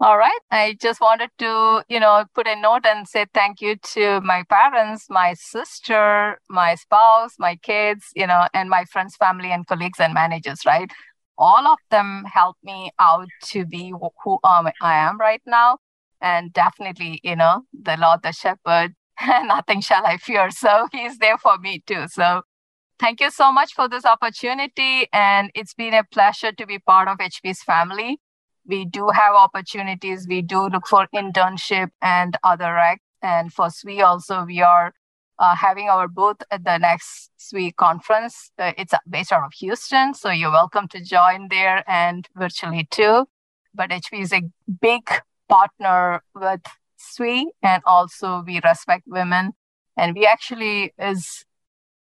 All 0.00 0.16
right. 0.16 0.38
I 0.52 0.76
just 0.80 1.00
wanted 1.00 1.30
to, 1.38 1.82
you 1.88 1.98
know, 1.98 2.24
put 2.32 2.46
a 2.46 2.54
note 2.54 2.86
and 2.86 3.08
say 3.08 3.26
thank 3.34 3.60
you 3.60 3.74
to 3.94 4.20
my 4.20 4.44
parents, 4.48 5.06
my 5.10 5.34
sister, 5.34 6.38
my 6.48 6.76
spouse, 6.76 7.34
my 7.38 7.56
kids, 7.56 8.04
you 8.14 8.24
know, 8.28 8.46
and 8.54 8.70
my 8.70 8.84
friends, 8.84 9.16
family, 9.16 9.50
and 9.50 9.66
colleagues 9.66 9.98
and 9.98 10.14
managers, 10.14 10.64
right? 10.64 10.88
All 11.36 11.66
of 11.66 11.78
them 11.90 12.24
helped 12.32 12.62
me 12.62 12.92
out 13.00 13.26
to 13.46 13.64
be 13.66 13.92
who 14.22 14.38
um, 14.44 14.68
I 14.80 14.94
am 14.94 15.18
right 15.18 15.42
now. 15.46 15.78
And 16.20 16.52
definitely, 16.52 17.20
you 17.24 17.34
know, 17.34 17.62
the 17.72 17.96
Lord, 17.96 18.20
the 18.22 18.32
shepherd, 18.32 18.94
nothing 19.26 19.80
shall 19.80 20.06
I 20.06 20.16
fear. 20.18 20.50
So 20.52 20.86
he's 20.92 21.18
there 21.18 21.38
for 21.38 21.58
me 21.58 21.82
too. 21.86 22.06
So 22.08 22.42
thank 23.00 23.20
you 23.20 23.30
so 23.30 23.52
much 23.52 23.74
for 23.74 23.88
this 23.88 24.04
opportunity. 24.04 25.08
And 25.12 25.50
it's 25.54 25.74
been 25.74 25.94
a 25.94 26.04
pleasure 26.04 26.52
to 26.52 26.66
be 26.66 26.78
part 26.78 27.08
of 27.08 27.18
HP's 27.18 27.62
family 27.62 28.20
we 28.68 28.84
do 28.84 29.08
have 29.08 29.34
opportunities. 29.34 30.26
We 30.28 30.42
do 30.42 30.68
look 30.68 30.86
for 30.86 31.08
internship 31.14 31.88
and 32.02 32.36
other 32.44 32.74
rec. 32.74 33.00
And 33.22 33.52
for 33.52 33.70
SWE 33.70 34.00
also, 34.02 34.44
we 34.44 34.60
are 34.60 34.92
uh, 35.38 35.56
having 35.56 35.88
our 35.88 36.06
booth 36.06 36.42
at 36.50 36.64
the 36.64 36.78
next 36.78 37.30
SWE 37.38 37.72
conference. 37.72 38.52
Uh, 38.58 38.72
it's 38.76 38.92
based 39.08 39.32
out 39.32 39.44
of 39.44 39.52
Houston, 39.54 40.14
so 40.14 40.30
you're 40.30 40.52
welcome 40.52 40.86
to 40.88 41.02
join 41.02 41.48
there 41.48 41.82
and 41.88 42.28
virtually 42.36 42.86
too. 42.90 43.26
But 43.74 43.90
HP 43.90 44.20
is 44.20 44.32
a 44.32 44.42
big 44.80 45.08
partner 45.48 46.22
with 46.34 46.60
SWE, 46.96 47.50
and 47.62 47.82
also 47.86 48.42
we 48.46 48.60
respect 48.62 49.04
women. 49.06 49.52
And 49.96 50.14
we 50.14 50.26
actually 50.26 50.92
is 50.98 51.44